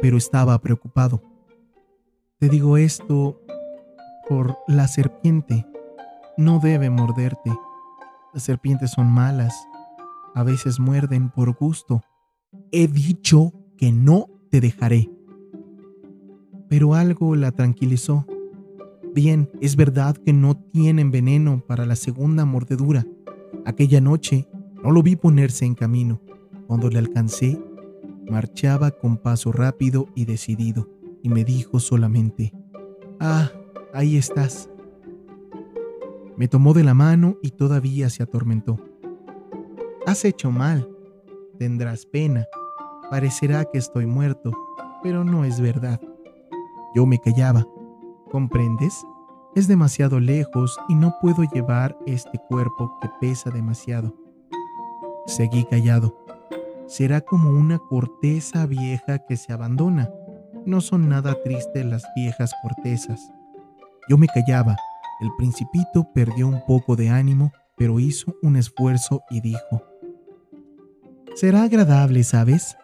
pero 0.00 0.16
estaba 0.16 0.58
preocupado. 0.60 1.22
Te 2.38 2.48
digo 2.48 2.76
esto 2.76 3.40
por 4.28 4.56
la 4.66 4.88
serpiente. 4.88 5.66
No 6.40 6.58
debe 6.58 6.88
morderte. 6.88 7.52
Las 8.32 8.44
serpientes 8.44 8.92
son 8.92 9.10
malas. 9.12 9.68
A 10.34 10.42
veces 10.42 10.80
muerden 10.80 11.28
por 11.28 11.52
gusto. 11.54 12.00
He 12.72 12.88
dicho 12.88 13.52
que 13.76 13.92
no 13.92 14.30
te 14.50 14.62
dejaré. 14.62 15.10
Pero 16.66 16.94
algo 16.94 17.36
la 17.36 17.52
tranquilizó. 17.52 18.24
Bien, 19.14 19.50
es 19.60 19.76
verdad 19.76 20.16
que 20.16 20.32
no 20.32 20.56
tienen 20.56 21.10
veneno 21.10 21.62
para 21.66 21.84
la 21.84 21.94
segunda 21.94 22.46
mordedura. 22.46 23.04
Aquella 23.66 24.00
noche 24.00 24.48
no 24.82 24.92
lo 24.92 25.02
vi 25.02 25.16
ponerse 25.16 25.66
en 25.66 25.74
camino. 25.74 26.22
Cuando 26.66 26.88
le 26.88 27.00
alcancé, 27.00 27.60
Marchaba 28.30 28.92
con 28.92 29.18
paso 29.18 29.50
rápido 29.52 30.06
y 30.14 30.24
decidido, 30.24 30.88
y 31.20 31.28
me 31.28 31.44
dijo 31.44 31.80
solamente, 31.80 32.54
Ah, 33.18 33.50
ahí 33.92 34.16
estás. 34.16 34.70
Me 36.40 36.48
tomó 36.48 36.72
de 36.72 36.84
la 36.84 36.94
mano 36.94 37.36
y 37.42 37.50
todavía 37.50 38.08
se 38.08 38.22
atormentó. 38.22 38.78
Has 40.06 40.24
hecho 40.24 40.50
mal, 40.50 40.88
tendrás 41.58 42.06
pena, 42.06 42.46
parecerá 43.10 43.66
que 43.66 43.76
estoy 43.76 44.06
muerto, 44.06 44.50
pero 45.02 45.22
no 45.22 45.44
es 45.44 45.60
verdad. 45.60 46.00
Yo 46.94 47.04
me 47.04 47.18
callaba. 47.18 47.66
¿Comprendes? 48.30 49.04
Es 49.54 49.68
demasiado 49.68 50.18
lejos 50.18 50.80
y 50.88 50.94
no 50.94 51.14
puedo 51.20 51.42
llevar 51.42 51.94
este 52.06 52.38
cuerpo 52.48 52.98
que 53.02 53.10
pesa 53.20 53.50
demasiado. 53.50 54.16
Seguí 55.26 55.66
callado 55.66 56.16
será 56.86 57.20
como 57.20 57.50
una 57.50 57.78
corteza 57.78 58.64
vieja 58.64 59.18
que 59.18 59.36
se 59.36 59.52
abandona. 59.52 60.10
No 60.64 60.80
son 60.80 61.06
nada 61.06 61.36
tristes 61.44 61.84
las 61.84 62.02
viejas 62.16 62.54
cortezas. 62.62 63.30
Yo 64.08 64.16
me 64.16 64.26
callaba. 64.26 64.74
El 65.20 65.30
principito 65.36 66.08
perdió 66.14 66.48
un 66.48 66.64
poco 66.66 66.96
de 66.96 67.10
ánimo, 67.10 67.52
pero 67.76 68.00
hizo 68.00 68.34
un 68.42 68.56
esfuerzo 68.56 69.22
y 69.30 69.40
dijo, 69.40 69.82
Será 71.34 71.62
agradable, 71.62 72.24
¿sabes? 72.24 72.76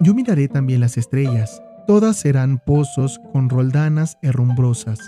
Yo 0.00 0.14
miraré 0.14 0.48
también 0.48 0.80
las 0.80 0.96
estrellas. 0.96 1.62
Todas 1.86 2.16
serán 2.16 2.58
pozos 2.64 3.20
con 3.32 3.48
roldanas 3.48 4.18
herrumbrosas. 4.22 4.98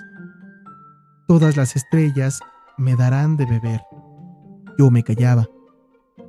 Todas 1.26 1.56
las 1.56 1.76
estrellas 1.76 2.40
me 2.78 2.96
darán 2.96 3.36
de 3.36 3.46
beber. 3.46 3.80
Yo 4.78 4.90
me 4.90 5.02
callaba. 5.02 5.48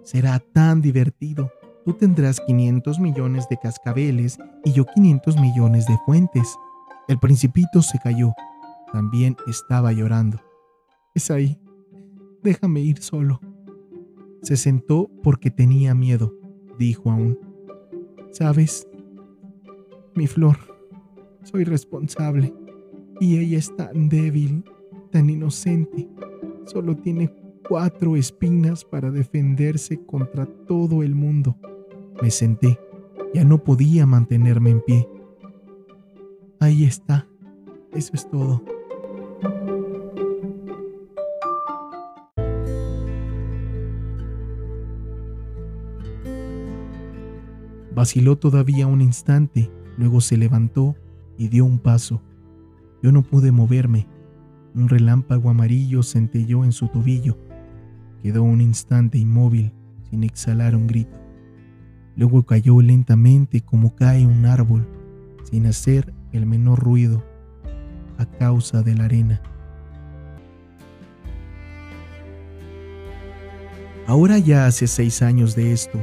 Será 0.04 0.40
tan 0.40 0.82
divertido 0.82 1.52
tú 1.86 1.94
tendrás 1.94 2.42
500 2.42 3.00
millones 3.00 3.48
de 3.48 3.58
cascabeles 3.58 4.40
y 4.64 4.74
yo 4.74 4.86
500 4.86 5.38
millones 5.38 5.86
de 5.86 5.98
fuentes. 6.06 6.56
El 7.08 7.20
principito 7.20 7.82
se 7.82 8.00
cayó. 8.00 8.34
También 8.92 9.38
estaba 9.48 9.92
llorando. 9.94 10.40
Es 11.16 11.32
ahí. 11.32 11.58
Déjame 12.44 12.82
ir 12.82 12.98
solo. 13.00 13.40
Se 14.42 14.58
sentó 14.58 15.10
porque 15.24 15.50
tenía 15.50 15.96
miedo, 15.96 16.36
dijo 16.78 17.10
aún. 17.10 17.40
¿Sabes? 18.32 18.86
Mi 20.14 20.28
flor, 20.28 20.58
soy 21.44 21.64
responsable. 21.64 22.54
Y 23.22 23.38
ella 23.38 23.58
es 23.58 23.74
tan 23.78 24.10
débil, 24.10 24.66
tan 25.10 25.30
inocente. 25.30 26.10
Solo 26.66 26.98
tiene 26.98 27.34
cuatro 27.68 28.18
espinas 28.18 28.84
para 28.84 29.10
defenderse 29.10 30.06
contra 30.06 30.46
todo 30.46 31.02
el 31.02 31.16
mundo. 31.16 31.56
Me 32.22 32.30
senté. 32.30 32.78
Ya 33.34 33.46
no 33.46 33.64
podía 33.64 34.06
mantenerme 34.06 34.72
en 34.72 34.82
pie. 34.82 35.10
Ahí 36.60 36.84
está. 36.84 37.26
Eso 37.94 38.12
es 38.14 38.30
todo. 38.30 38.62
Vaciló 47.96 48.38
todavía 48.38 48.88
un 48.88 49.00
instante, 49.00 49.72
luego 49.98 50.20
se 50.20 50.36
levantó 50.36 50.98
y 51.38 51.48
dio 51.48 51.64
un 51.64 51.80
paso. 51.80 52.22
Yo 53.02 53.14
no 53.14 53.24
pude 53.24 53.54
moverme. 53.54 54.06
Un 54.74 54.90
relámpago 54.90 55.50
amarillo 55.50 56.04
centelló 56.04 56.66
en 56.66 56.74
su 56.74 56.90
tobillo. 56.90 57.38
Quedó 58.22 58.44
un 58.44 58.60
instante 58.60 59.18
inmóvil, 59.18 59.72
sin 60.10 60.26
exhalar 60.26 60.76
un 60.76 60.88
grito. 60.88 61.16
Luego 62.18 62.46
cayó 62.46 62.82
lentamente 62.82 63.62
como 63.62 63.96
cae 63.96 64.26
un 64.26 64.46
árbol, 64.46 64.86
sin 65.50 65.66
hacer 65.66 66.14
el 66.34 66.46
menor 66.46 66.80
ruido, 66.80 67.24
a 68.18 68.26
causa 68.26 68.82
de 68.82 68.96
la 68.96 69.06
arena. 69.06 69.42
Ahora 74.06 74.38
ya 74.38 74.66
hace 74.66 74.86
seis 74.86 75.22
años 75.22 75.56
de 75.56 75.72
esto, 75.72 76.00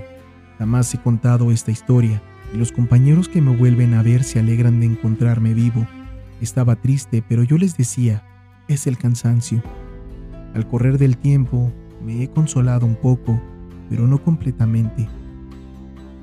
jamás 0.63 0.95
he 0.95 0.99
contado 0.99 1.51
esta 1.51 1.73
historia 1.73 2.23
y 2.55 2.57
los 2.57 2.71
compañeros 2.71 3.29
que 3.29 3.43
me 3.43 3.57
vuelven 3.57 3.95
a 3.95 4.03
ver 4.05 4.23
se 4.23 4.39
alegran 4.39 4.79
de 4.79 4.87
encontrarme 4.87 5.55
vivo. 5.55 5.85
Estaba 6.41 6.77
triste, 6.77 7.21
pero 7.29 7.43
yo 7.43 7.59
les 7.59 7.77
decía, 7.77 8.23
es 8.69 8.87
el 8.87 8.97
cansancio. 8.97 9.61
Al 10.55 10.69
correr 10.69 10.99
del 10.99 11.17
tiempo, 11.17 11.73
me 12.07 12.23
he 12.23 12.29
consolado 12.31 12.87
un 12.87 12.95
poco, 12.95 13.43
pero 13.91 14.07
no 14.07 14.23
completamente. 14.23 15.09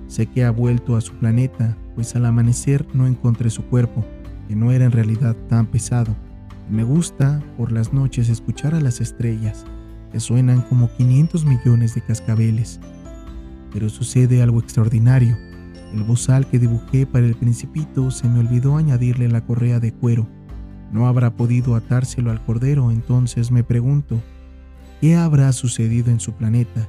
Sé 0.08 0.28
que 0.28 0.45
ha 0.45 0.52
vuelto 0.52 0.95
a 0.95 1.02
su 1.02 1.15
planeta, 1.15 1.75
pues 1.95 2.15
al 2.15 2.25
amanecer 2.25 2.88
no 2.93 3.08
encontré 3.08 3.49
su 3.49 3.65
cuerpo, 3.65 4.06
que 4.47 4.56
no 4.56 4.71
era 4.71 4.86
en 4.86 4.93
realidad 4.93 5.36
tan 5.49 5.65
pesado. 5.65 6.15
Me 6.69 6.86
gusta 6.86 7.43
por 7.58 7.73
las 7.73 7.91
noches 7.91 8.30
escuchar 8.30 8.73
a 8.73 8.80
las 8.80 9.02
estrellas, 9.02 9.65
que 10.13 10.21
suenan 10.21 10.62
como 10.62 10.89
500 10.95 11.43
millones 11.43 11.93
de 11.93 11.99
cascabeles. 12.04 12.80
Pero 13.71 13.89
sucede 13.89 14.41
algo 14.41 14.60
extraordinario. 14.60 15.38
El 15.93 16.03
bozal 16.03 16.47
que 16.47 16.60
dibujé 16.60 17.05
para 17.05 17.25
el 17.25 17.36
principito 17.36 18.12
se 18.12 18.27
me 18.27 18.39
olvidó 18.39 18.77
añadirle 18.77 19.27
la 19.27 19.45
correa 19.45 19.79
de 19.79 19.93
cuero. 19.93 20.27
No 20.91 21.08
habrá 21.08 21.36
podido 21.36 21.75
atárselo 21.75 22.32
al 22.32 22.43
cordero, 22.43 22.91
entonces 22.91 23.51
me 23.51 23.63
pregunto, 23.63 24.21
¿qué 25.01 25.15
habrá 25.15 25.51
sucedido 25.53 26.12
en 26.12 26.19
su 26.19 26.34
planeta? 26.34 26.88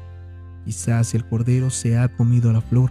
Quizás 0.65 1.15
el 1.15 1.25
cordero 1.25 1.71
se 1.71 1.99
ha 1.99 2.09
comido 2.09 2.53
la 2.53 2.61
flor. 2.61 2.91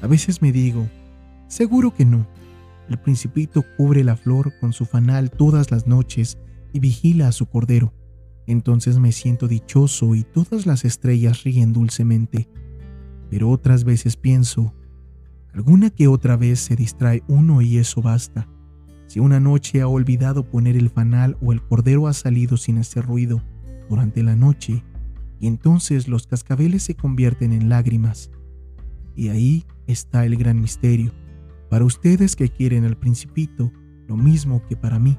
A 0.00 0.06
veces 0.06 0.42
me 0.42 0.52
digo, 0.52 0.88
seguro 1.48 1.94
que 1.94 2.04
no. 2.04 2.26
El 2.88 2.98
principito 2.98 3.64
cubre 3.76 4.04
la 4.04 4.16
flor 4.16 4.52
con 4.60 4.72
su 4.72 4.86
fanal 4.86 5.30
todas 5.30 5.70
las 5.70 5.86
noches 5.86 6.38
y 6.72 6.80
vigila 6.80 7.28
a 7.28 7.32
su 7.32 7.46
cordero. 7.46 7.92
Entonces 8.48 8.98
me 8.98 9.12
siento 9.12 9.46
dichoso 9.46 10.16
y 10.16 10.24
todas 10.24 10.66
las 10.66 10.84
estrellas 10.84 11.44
ríen 11.44 11.72
dulcemente 11.72 12.48
pero 13.30 13.50
otras 13.50 13.84
veces 13.84 14.16
pienso, 14.16 14.74
alguna 15.52 15.90
que 15.90 16.08
otra 16.08 16.36
vez 16.36 16.60
se 16.60 16.76
distrae 16.76 17.22
uno 17.28 17.60
y 17.60 17.78
eso 17.78 18.02
basta. 18.02 18.48
Si 19.06 19.20
una 19.20 19.40
noche 19.40 19.80
ha 19.80 19.88
olvidado 19.88 20.44
poner 20.44 20.76
el 20.76 20.90
fanal 20.90 21.36
o 21.40 21.52
el 21.52 21.62
cordero 21.62 22.06
ha 22.06 22.12
salido 22.12 22.56
sin 22.56 22.78
hacer 22.78 23.06
ruido 23.06 23.42
durante 23.88 24.22
la 24.22 24.36
noche, 24.36 24.84
y 25.40 25.46
entonces 25.46 26.08
los 26.08 26.26
cascabeles 26.26 26.82
se 26.82 26.94
convierten 26.94 27.52
en 27.52 27.68
lágrimas. 27.68 28.30
Y 29.14 29.28
ahí 29.28 29.64
está 29.86 30.26
el 30.26 30.36
gran 30.36 30.60
misterio. 30.60 31.12
Para 31.70 31.84
ustedes 31.84 32.34
que 32.34 32.48
quieren 32.48 32.84
al 32.84 32.96
principito, 32.96 33.72
lo 34.08 34.16
mismo 34.16 34.62
que 34.68 34.76
para 34.76 34.98
mí. 34.98 35.16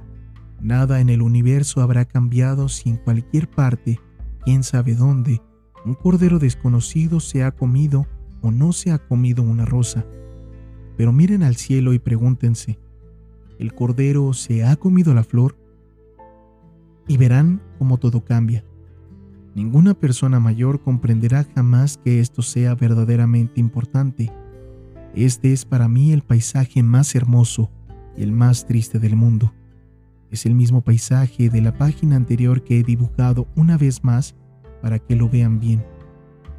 Nada 0.62 1.00
en 1.00 1.10
el 1.10 1.22
universo 1.22 1.82
habrá 1.82 2.06
cambiado 2.06 2.68
si 2.68 2.90
en 2.90 2.98
cualquier 2.98 3.50
parte, 3.50 4.00
quién 4.44 4.64
sabe 4.64 4.94
dónde, 4.96 5.42
un 5.86 5.94
cordero 5.94 6.40
desconocido 6.40 7.22
se 7.22 7.44
ha 7.44 7.52
comido 7.52 8.06
o 8.42 8.52
no 8.52 8.74
se 8.74 8.92
ha 8.92 8.98
comido 8.98 9.42
una 9.44 9.66
rosa. 9.66 10.06
Pero 10.98 11.14
miren 11.14 11.44
al 11.44 11.56
cielo 11.56 11.94
y 11.94 12.00
pregúntense, 12.00 12.78
¿el 13.58 13.74
cordero 13.74 14.34
se 14.34 14.66
ha 14.66 14.76
comido 14.76 15.14
la 15.14 15.24
flor? 15.24 15.58
Y 17.08 17.18
verán 17.18 17.62
cómo 17.78 17.98
todo 17.98 18.26
cambia. 18.26 18.66
Ninguna 19.56 19.94
persona 19.94 20.40
mayor 20.40 20.82
comprenderá 20.82 21.46
jamás 21.56 21.98
que 21.98 22.20
esto 22.20 22.42
sea 22.42 22.76
verdaderamente 22.76 23.60
importante. 23.60 24.32
Este 25.16 25.54
es 25.54 25.66
para 25.66 25.88
mí 25.88 26.12
el 26.12 26.22
paisaje 26.22 26.84
más 26.84 27.16
hermoso 27.16 27.72
y 28.16 28.24
el 28.24 28.32
más 28.32 28.68
triste 28.68 29.00
del 29.00 29.16
mundo. 29.16 29.54
Es 30.32 30.46
el 30.46 30.54
mismo 30.54 30.82
paisaje 30.82 31.50
de 31.50 31.60
la 31.60 31.76
página 31.76 32.16
anterior 32.16 32.64
que 32.64 32.80
he 32.80 32.84
dibujado 32.84 33.48
una 33.56 33.78
vez 33.78 34.04
más 34.04 34.36
para 34.82 35.00
que 35.00 35.16
lo 35.16 35.28
vean 35.28 35.60
bien. 35.60 35.84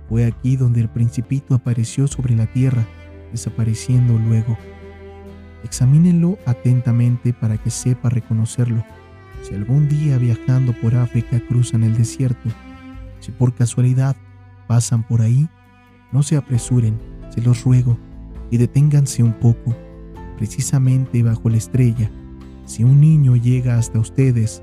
Fue 0.09 0.27
aquí 0.27 0.57
donde 0.57 0.81
el 0.81 0.89
principito 0.89 1.55
apareció 1.55 2.09
sobre 2.09 2.35
la 2.35 2.47
tierra, 2.47 2.85
desapareciendo 3.31 4.19
luego. 4.19 4.59
Examínenlo 5.63 6.37
atentamente 6.47 7.33
para 7.33 7.59
que 7.59 7.71
sepa 7.71 8.09
reconocerlo. 8.09 8.85
Si 9.43 9.55
algún 9.55 9.89
día 9.89 10.19
viajando 10.19 10.73
por 10.73 10.97
África 10.97 11.41
cruzan 11.49 11.85
el 11.85 11.97
desierto, 11.97 12.51
si 13.21 13.31
por 13.31 13.55
casualidad 13.55 14.17
pasan 14.67 15.07
por 15.07 15.23
ahí, 15.23 15.49
no 16.11 16.25
se 16.25 16.37
apresuren, 16.37 16.99
se 17.29 17.41
los 17.41 17.63
ruego, 17.63 17.97
y 18.51 18.57
deténganse 18.57 19.23
un 19.23 19.33
poco, 19.33 19.77
precisamente 20.37 21.23
bajo 21.23 21.49
la 21.49 21.59
estrella. 21.59 22.11
Si 22.71 22.85
un 22.85 23.01
niño 23.01 23.35
llega 23.35 23.79
hasta 23.79 23.99
ustedes 23.99 24.63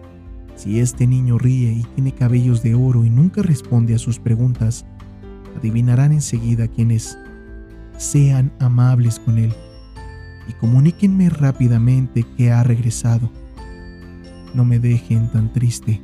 si 0.55 0.79
este 0.79 1.05
niño 1.05 1.37
ríe 1.37 1.73
y 1.73 1.83
tiene 1.93 2.13
cabellos 2.13 2.63
de 2.63 2.73
oro 2.73 3.03
y 3.03 3.09
nunca 3.09 3.41
responde 3.41 3.93
a 3.95 3.99
sus 3.99 4.17
preguntas, 4.17 4.85
adivinarán 5.57 6.13
enseguida 6.13 6.69
quién 6.69 6.91
es. 6.91 7.17
Sean 7.97 8.53
amables 8.61 9.19
con 9.19 9.37
él 9.37 9.53
y 10.47 10.53
comuníquenme 10.53 11.29
rápidamente 11.29 12.25
que 12.37 12.49
ha 12.49 12.63
regresado. 12.63 13.29
No 14.53 14.63
me 14.63 14.79
dejen 14.79 15.29
tan 15.29 15.51
triste. 15.51 16.01